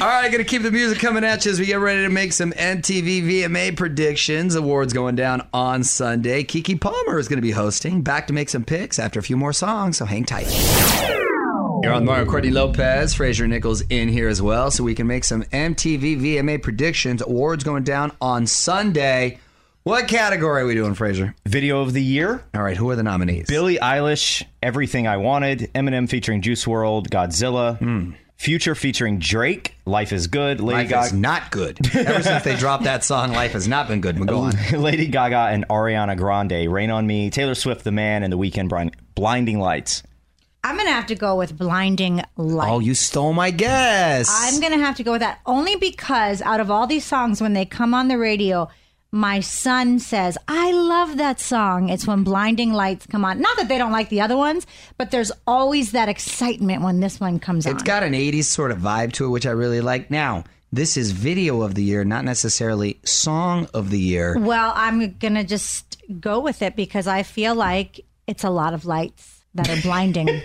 All 0.00 0.08
right, 0.08 0.32
gonna 0.32 0.42
keep 0.42 0.62
the 0.62 0.72
music 0.72 0.98
coming 0.98 1.22
at 1.22 1.44
you 1.44 1.52
as 1.52 1.60
we 1.60 1.66
get 1.66 1.78
ready 1.78 2.02
to 2.02 2.08
make 2.08 2.32
some 2.32 2.50
MTV 2.50 3.22
VMA 3.22 3.76
predictions. 3.76 4.56
Awards 4.56 4.92
going 4.92 5.14
down 5.14 5.46
on 5.54 5.84
Sunday. 5.84 6.42
Keke 6.42 6.80
Palmer 6.80 7.20
is 7.20 7.28
gonna 7.28 7.40
be 7.40 7.52
hosting. 7.52 8.02
Back 8.02 8.26
to 8.26 8.32
make 8.32 8.48
some 8.48 8.64
picks 8.64 8.98
after 8.98 9.20
a 9.20 9.22
few 9.22 9.36
more 9.36 9.52
songs, 9.52 9.98
so 9.98 10.04
hang 10.04 10.24
tight. 10.24 10.48
You're 11.84 11.92
on 11.92 12.04
Mario 12.04 12.26
Courtney 12.28 12.50
Lopez. 12.50 13.14
Fraser 13.14 13.46
Nichols 13.46 13.82
in 13.82 14.08
here 14.08 14.26
as 14.26 14.42
well, 14.42 14.72
so 14.72 14.82
we 14.82 14.96
can 14.96 15.06
make 15.06 15.22
some 15.22 15.44
MTV 15.44 16.16
VMA 16.20 16.60
predictions. 16.60 17.22
Awards 17.22 17.62
going 17.62 17.84
down 17.84 18.10
on 18.20 18.48
Sunday. 18.48 19.38
What 19.84 20.08
category 20.08 20.62
are 20.62 20.66
we 20.66 20.74
doing, 20.74 20.94
Fraser? 20.94 21.34
Video 21.44 21.82
of 21.82 21.92
the 21.92 22.02
year. 22.02 22.42
All 22.54 22.62
right, 22.62 22.74
who 22.74 22.88
are 22.88 22.96
the 22.96 23.02
nominees? 23.02 23.48
Billie 23.48 23.76
Eilish, 23.76 24.42
Everything 24.62 25.06
I 25.06 25.18
Wanted, 25.18 25.70
Eminem 25.74 26.08
featuring 26.08 26.40
Juice 26.40 26.64
WRLD, 26.64 27.08
Godzilla, 27.08 27.76
hmm. 27.76 28.12
Future 28.36 28.74
featuring 28.74 29.18
Drake, 29.18 29.76
Life 29.84 30.14
is 30.14 30.26
Good, 30.26 30.60
Lady 30.60 30.84
Life 30.84 30.88
Gaga, 30.88 31.06
is 31.08 31.12
not 31.12 31.50
good. 31.50 31.94
Ever 31.94 32.22
since 32.22 32.44
they 32.44 32.56
dropped 32.56 32.84
that 32.84 33.04
song, 33.04 33.32
life 33.32 33.52
has 33.52 33.68
not 33.68 33.86
been 33.86 34.00
good. 34.00 34.18
But 34.18 34.28
go 34.28 34.38
on. 34.38 34.54
Lady 34.72 35.06
Gaga 35.06 35.48
and 35.52 35.68
Ariana 35.68 36.16
Grande, 36.16 36.72
Rain 36.72 36.88
on 36.88 37.06
Me, 37.06 37.28
Taylor 37.28 37.54
Swift, 37.54 37.84
The 37.84 37.92
Man, 37.92 38.22
and 38.22 38.32
The 38.32 38.38
Weeknd, 38.38 38.94
Blinding 39.14 39.60
Lights. 39.60 40.02
I'm 40.64 40.76
going 40.76 40.88
to 40.88 40.94
have 40.94 41.08
to 41.08 41.14
go 41.14 41.36
with 41.36 41.58
Blinding 41.58 42.22
Lights. 42.38 42.70
Oh, 42.70 42.78
you 42.78 42.94
stole 42.94 43.34
my 43.34 43.50
guess. 43.50 44.30
I'm 44.32 44.60
going 44.60 44.72
to 44.72 44.78
have 44.78 44.96
to 44.96 45.02
go 45.02 45.12
with 45.12 45.20
that 45.20 45.40
only 45.44 45.76
because 45.76 46.40
out 46.40 46.60
of 46.60 46.70
all 46.70 46.86
these 46.86 47.04
songs, 47.04 47.42
when 47.42 47.52
they 47.52 47.66
come 47.66 47.92
on 47.92 48.08
the 48.08 48.16
radio, 48.16 48.70
my 49.14 49.38
son 49.38 50.00
says, 50.00 50.36
I 50.48 50.72
love 50.72 51.18
that 51.18 51.38
song. 51.38 51.88
It's 51.88 52.04
when 52.04 52.24
Blinding 52.24 52.72
Lights 52.72 53.06
come 53.06 53.24
on. 53.24 53.40
Not 53.40 53.56
that 53.58 53.68
they 53.68 53.78
don't 53.78 53.92
like 53.92 54.08
the 54.08 54.20
other 54.20 54.36
ones, 54.36 54.66
but 54.98 55.12
there's 55.12 55.30
always 55.46 55.92
that 55.92 56.08
excitement 56.08 56.82
when 56.82 56.98
this 56.98 57.20
one 57.20 57.38
comes 57.38 57.64
on. 57.64 57.74
It's 57.74 57.84
got 57.84 58.02
an 58.02 58.12
80s 58.12 58.44
sort 58.44 58.72
of 58.72 58.78
vibe 58.78 59.12
to 59.12 59.26
it, 59.26 59.28
which 59.28 59.46
I 59.46 59.52
really 59.52 59.80
like. 59.80 60.10
Now, 60.10 60.42
this 60.72 60.96
is 60.96 61.12
video 61.12 61.62
of 61.62 61.76
the 61.76 61.82
year, 61.84 62.04
not 62.04 62.24
necessarily 62.24 62.98
song 63.04 63.68
of 63.72 63.90
the 63.90 64.00
year. 64.00 64.36
Well, 64.36 64.72
I'm 64.74 65.12
going 65.18 65.34
to 65.34 65.44
just 65.44 66.02
go 66.18 66.40
with 66.40 66.60
it 66.60 66.74
because 66.74 67.06
I 67.06 67.22
feel 67.22 67.54
like 67.54 68.00
it's 68.26 68.42
a 68.42 68.50
lot 68.50 68.74
of 68.74 68.84
lights 68.84 69.44
that 69.54 69.70
are 69.70 69.80
blinding. 69.80 70.28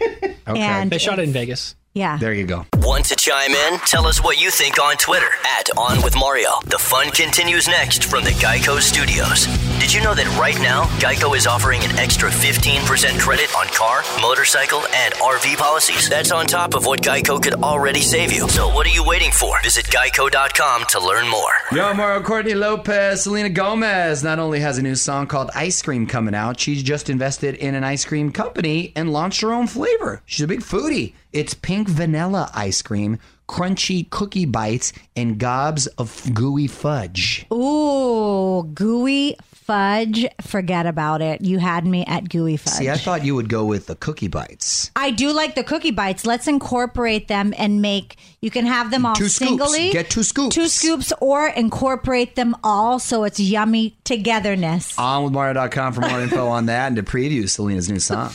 Okay. 0.48 0.62
And 0.62 0.90
They 0.90 0.98
shot 0.98 1.20
it 1.20 1.24
in 1.24 1.32
Vegas. 1.32 1.76
Yeah. 2.00 2.16
There 2.18 2.32
you 2.32 2.46
go. 2.46 2.66
Want 2.78 3.04
to 3.08 3.16
chime 3.18 3.52
in? 3.52 3.78
Tell 3.80 4.08
us 4.08 4.24
what 4.24 4.40
you 4.40 4.52
think 4.52 4.82
on 4.82 4.96
Twitter 4.96 5.28
at 5.46 5.70
On 5.78 6.02
With 6.02 6.16
Mario. 6.16 6.52
The 6.64 6.78
fun 6.78 7.12
continues 7.12 7.68
next 7.68 8.06
from 8.06 8.24
the 8.24 8.30
Geico 8.32 8.80
Studios. 8.80 9.48
Did 9.80 9.94
you 9.94 10.02
know 10.02 10.14
that 10.14 10.28
right 10.38 10.60
now, 10.60 10.84
Geico 11.00 11.38
is 11.38 11.48
offering 11.48 11.82
an 11.86 11.98
extra 11.98 12.30
15% 12.30 13.18
credit 13.18 13.50
on 13.56 13.66
car, 13.68 14.04
motorcycle, 14.22 14.82
and 14.94 15.14
RV 15.14 15.56
policies? 15.56 16.10
That's 16.10 16.32
on 16.32 16.48
top 16.48 16.76
of 16.76 16.86
what 16.86 17.02
Geico 17.02 17.42
could 17.42 17.54
already 17.54 18.02
save 18.02 18.34
you. 18.34 18.50
So 18.50 18.68
what 18.68 18.86
are 18.86 18.92
you 18.92 19.06
waiting 19.06 19.32
for? 19.32 19.60
Visit 19.64 19.86
geico.com 19.86 20.84
to 20.90 21.00
learn 21.00 21.30
more. 21.30 21.54
Yo, 21.72 21.94
Mario 21.94 22.22
Courtney 22.22 22.56
Lopez, 22.56 23.24
Selena 23.24 23.48
Gomez 23.48 24.22
not 24.22 24.38
only 24.38 24.60
has 24.60 24.78
a 24.78 24.82
new 24.82 24.96
song 24.96 25.28
called 25.28 25.50
Ice 25.56 25.82
Cream 25.82 26.06
coming 26.06 26.36
out, 26.36 26.60
she's 26.60 26.84
just 26.84 27.10
invested 27.10 27.56
in 27.56 27.74
an 27.74 27.86
ice 27.86 28.04
cream 28.04 28.34
company 28.34 28.92
and 28.98 29.14
launched 29.14 29.40
her 29.40 29.54
own 29.54 29.66
flavor. 29.66 30.22
She's 30.26 30.44
a 30.44 30.48
big 30.48 30.60
foodie. 30.60 31.14
It's 31.32 31.54
pink 31.54 31.88
vanilla 31.88 32.52
ice 32.54 32.82
cream, 32.82 33.18
crunchy 33.50 34.08
cookie 34.12 34.46
bites, 34.46 34.94
and 35.16 35.40
gobs 35.40 35.88
of 35.98 36.32
gooey 36.34 36.68
fudge. 36.68 37.46
Ooh, 37.52 38.64
gooey 38.74 39.36
fudge. 39.54 40.26
Forget 40.42 40.86
about 40.86 41.22
it. 41.22 41.42
You 41.42 41.58
had 41.60 41.86
me 41.86 42.06
at 42.06 42.30
gooey 42.30 42.58
fudge. 42.58 42.74
See, 42.74 42.90
I 42.90 42.96
thought 42.98 43.26
you 43.26 43.34
would 43.36 43.50
go 43.50 43.66
with 43.66 43.88
the 43.88 43.96
cookie 43.96 44.28
bites. 44.28 44.92
I 44.96 45.12
do 45.12 45.34
like 45.34 45.56
the 45.56 45.64
cookie 45.64 45.92
bites. 45.92 46.26
Let's 46.26 46.48
incorporate 46.48 47.28
them 47.28 47.54
and 47.58 47.82
make. 47.82 48.18
You 48.42 48.52
can 48.52 48.66
have 48.66 48.92
them 48.92 49.06
all 49.06 49.16
Two 49.16 49.28
scoops. 49.30 49.72
singly. 49.72 49.92
Get 49.92 50.10
two 50.10 50.24
scoops. 50.24 50.56
Two 50.56 50.68
scoops, 50.68 51.12
or 51.20 51.48
incorporate 51.48 52.36
them 52.36 52.56
all 52.64 53.00
so 53.00 53.24
it's 53.24 53.40
yummy 53.40 53.98
togetherness. 54.06 54.98
On 54.98 55.24
with 55.24 55.34
Mario.com 55.34 55.94
for 55.94 56.02
more 56.02 56.22
info 56.22 56.48
on 56.48 56.68
that 56.68 56.88
and 56.88 56.96
to 56.96 57.04
preview 57.04 57.50
Selena's 57.50 57.90
new 57.90 58.00
song. 58.00 58.30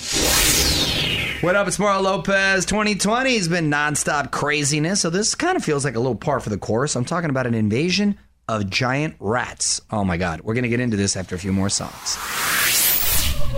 What 1.44 1.56
up? 1.56 1.68
It's 1.68 1.78
Mario 1.78 2.00
Lopez. 2.00 2.64
2020 2.64 3.36
has 3.36 3.48
been 3.48 3.70
nonstop 3.70 4.30
craziness, 4.30 5.02
so 5.02 5.10
this 5.10 5.34
kind 5.34 5.58
of 5.58 5.62
feels 5.62 5.84
like 5.84 5.94
a 5.94 5.98
little 5.98 6.14
par 6.14 6.40
for 6.40 6.48
the 6.48 6.56
course. 6.56 6.96
I'm 6.96 7.04
talking 7.04 7.28
about 7.28 7.46
an 7.46 7.52
invasion 7.52 8.16
of 8.48 8.70
giant 8.70 9.16
rats. 9.20 9.82
Oh 9.90 10.04
my 10.04 10.16
God. 10.16 10.40
We're 10.40 10.54
going 10.54 10.62
to 10.62 10.70
get 10.70 10.80
into 10.80 10.96
this 10.96 11.18
after 11.18 11.34
a 11.34 11.38
few 11.38 11.52
more 11.52 11.68
songs. 11.68 12.16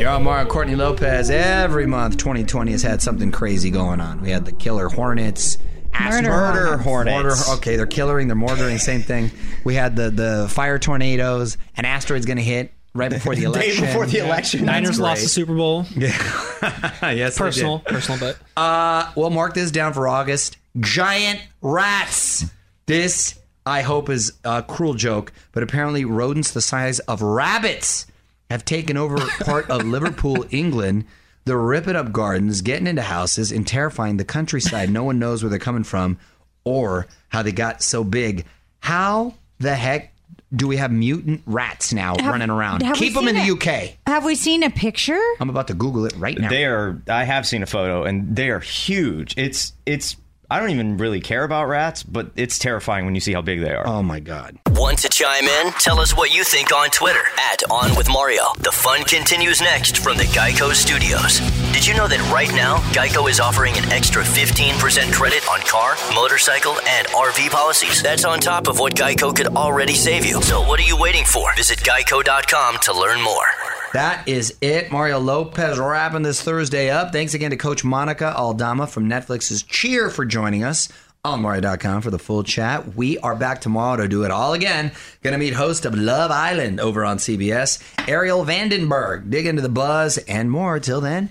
You're 0.00 0.10
on 0.10 0.24
Mario 0.24 0.48
Courtney 0.48 0.74
Lopez. 0.74 1.30
Every 1.30 1.86
month, 1.86 2.16
2020 2.16 2.72
has 2.72 2.82
had 2.82 3.02
something 3.02 3.30
crazy 3.30 3.70
going 3.70 4.00
on. 4.00 4.20
We 4.20 4.30
had 4.30 4.46
the 4.46 4.52
killer 4.52 4.88
hornets. 4.88 5.56
ass- 5.94 6.14
Murder 6.14 6.28
Murder 6.28 6.76
hornets. 6.78 7.46
Mortar- 7.46 7.60
okay, 7.60 7.76
they're 7.76 7.86
killing, 7.86 8.26
they're 8.26 8.36
mortaring, 8.36 8.80
same 8.80 9.02
thing. 9.02 9.30
We 9.62 9.76
had 9.76 9.94
the 9.94 10.10
the 10.10 10.48
fire 10.50 10.80
tornadoes. 10.80 11.56
An 11.76 11.84
asteroid's 11.84 12.26
going 12.26 12.38
to 12.38 12.42
hit 12.42 12.72
right 12.96 13.10
before 13.10 13.34
the 13.34 13.44
election. 13.44 13.60
Day 13.60 13.76
election. 13.76 13.86
before 13.86 14.06
the 14.06 14.18
election. 14.18 14.64
Niners 14.64 14.98
lost 15.00 15.22
the. 15.22 15.28
Super 15.28 15.54
Bowl. 15.54 15.84
Yeah. 15.96 16.08
yes, 17.12 17.34
they 17.36 17.44
Personal, 17.44 17.78
did. 17.78 17.86
personal, 17.86 18.20
but 18.20 18.38
Uh, 18.60 19.10
we'll 19.16 19.30
mark 19.30 19.54
this 19.54 19.70
down 19.70 19.92
for 19.92 20.08
August. 20.08 20.56
Giant 20.80 21.40
rats. 21.62 22.44
This, 22.86 23.38
I 23.64 23.82
hope, 23.82 24.08
is 24.10 24.32
a 24.44 24.62
cruel 24.62 24.94
joke, 24.94 25.32
but 25.52 25.62
apparently 25.62 26.04
rodents 26.04 26.52
the 26.52 26.60
size 26.60 26.98
of 27.00 27.20
rabbits 27.22 28.06
have 28.50 28.64
taken 28.64 28.96
over 28.96 29.18
part 29.44 29.68
of 29.70 29.84
Liverpool, 29.84 30.44
England. 30.50 31.04
They're 31.44 31.56
ripping 31.58 31.96
up 31.96 32.12
gardens, 32.12 32.60
getting 32.62 32.86
into 32.86 33.02
houses, 33.02 33.52
and 33.52 33.66
terrifying 33.66 34.16
the 34.16 34.24
countryside. 34.24 34.90
No 34.90 35.04
one 35.04 35.18
knows 35.18 35.42
where 35.42 35.50
they're 35.50 35.58
coming 35.58 35.84
from 35.84 36.18
or 36.64 37.06
how 37.28 37.42
they 37.42 37.52
got 37.52 37.82
so 37.82 38.02
big. 38.04 38.44
How 38.80 39.34
the 39.58 39.74
heck 39.74 40.12
do 40.56 40.66
we 40.66 40.76
have 40.78 40.90
mutant 40.90 41.42
rats 41.46 41.92
now 41.92 42.16
Have- 42.18 42.26
running 42.32 42.50
around? 42.50 42.80
Keep 42.94 43.14
them 43.14 43.28
in 43.28 43.34
seen 43.36 43.46
the 43.46 43.52
it? 43.66 43.90
UK. 43.92 43.96
Have 44.06 44.24
we 44.24 44.34
seen 44.34 44.62
a 44.62 44.70
picture? 44.70 45.20
I'm 45.40 45.50
about 45.50 45.68
to 45.68 45.74
Google 45.74 46.06
it 46.06 46.14
right 46.16 46.38
now. 46.38 46.48
They 46.48 46.64
are. 46.64 47.00
I 47.08 47.24
have 47.24 47.46
seen 47.46 47.62
a 47.62 47.66
photo, 47.66 48.04
and 48.04 48.34
they 48.34 48.50
are 48.50 48.60
huge. 48.60 49.34
It's 49.36 49.72
it's. 49.84 50.16
I 50.48 50.60
don't 50.60 50.70
even 50.70 50.96
really 50.96 51.20
care 51.20 51.42
about 51.42 51.66
rats, 51.66 52.04
but 52.04 52.30
it's 52.36 52.56
terrifying 52.60 53.04
when 53.04 53.16
you 53.16 53.20
see 53.20 53.32
how 53.32 53.42
big 53.42 53.60
they 53.62 53.72
are. 53.74 53.84
Oh 53.86 54.00
my 54.02 54.20
god. 54.20 54.56
Want 54.70 54.98
to 55.00 55.08
chime 55.08 55.44
in? 55.44 55.72
Tell 55.72 55.98
us 55.98 56.16
what 56.16 56.32
you 56.32 56.44
think 56.44 56.72
on 56.72 56.88
Twitter 56.90 57.22
at 57.52 57.68
On 57.68 57.96
With 57.96 58.08
Mario. 58.08 58.44
The 58.60 58.70
fun 58.70 59.02
continues 59.02 59.60
next 59.60 59.98
from 59.98 60.16
the 60.16 60.22
Geico 60.24 60.72
Studios. 60.72 61.40
Did 61.76 61.86
you 61.86 61.92
know 61.92 62.08
that 62.08 62.32
right 62.32 62.48
now, 62.54 62.78
Geico 62.94 63.28
is 63.28 63.38
offering 63.38 63.76
an 63.76 63.92
extra 63.92 64.22
15% 64.22 65.12
credit 65.12 65.46
on 65.46 65.60
car, 65.60 65.94
motorcycle, 66.14 66.72
and 66.72 67.06
RV 67.08 67.50
policies? 67.50 68.02
That's 68.02 68.24
on 68.24 68.40
top 68.40 68.66
of 68.66 68.78
what 68.78 68.94
Geico 68.94 69.36
could 69.36 69.48
already 69.48 69.92
save 69.92 70.24
you. 70.24 70.40
So 70.40 70.62
what 70.62 70.80
are 70.80 70.84
you 70.84 70.98
waiting 70.98 71.26
for? 71.26 71.54
Visit 71.54 71.80
geico.com 71.80 72.78
to 72.80 72.98
learn 72.98 73.20
more. 73.20 73.44
That 73.92 74.26
is 74.26 74.56
it. 74.62 74.90
Mario 74.90 75.18
Lopez 75.18 75.78
wrapping 75.78 76.22
this 76.22 76.40
Thursday 76.40 76.88
up. 76.88 77.12
Thanks 77.12 77.34
again 77.34 77.50
to 77.50 77.58
Coach 77.58 77.84
Monica 77.84 78.34
Aldama 78.34 78.86
from 78.86 79.06
Netflix's 79.06 79.62
Cheer 79.62 80.08
for 80.08 80.24
joining 80.24 80.64
us 80.64 80.88
on 81.26 81.42
Mario.com 81.42 82.00
for 82.00 82.10
the 82.10 82.18
full 82.18 82.42
chat. 82.42 82.96
We 82.96 83.18
are 83.18 83.36
back 83.36 83.60
tomorrow 83.60 83.96
to 83.98 84.08
do 84.08 84.24
it 84.24 84.30
all 84.30 84.54
again. 84.54 84.92
Gonna 85.22 85.36
meet 85.36 85.52
host 85.52 85.84
of 85.84 85.94
Love 85.94 86.30
Island 86.30 86.80
over 86.80 87.04
on 87.04 87.18
CBS, 87.18 87.82
Arielle 88.06 88.46
Vandenberg. 88.46 89.28
Dig 89.28 89.44
into 89.44 89.60
the 89.60 89.68
buzz 89.68 90.16
and 90.16 90.50
more. 90.50 90.80
Till 90.80 91.02
then, 91.02 91.30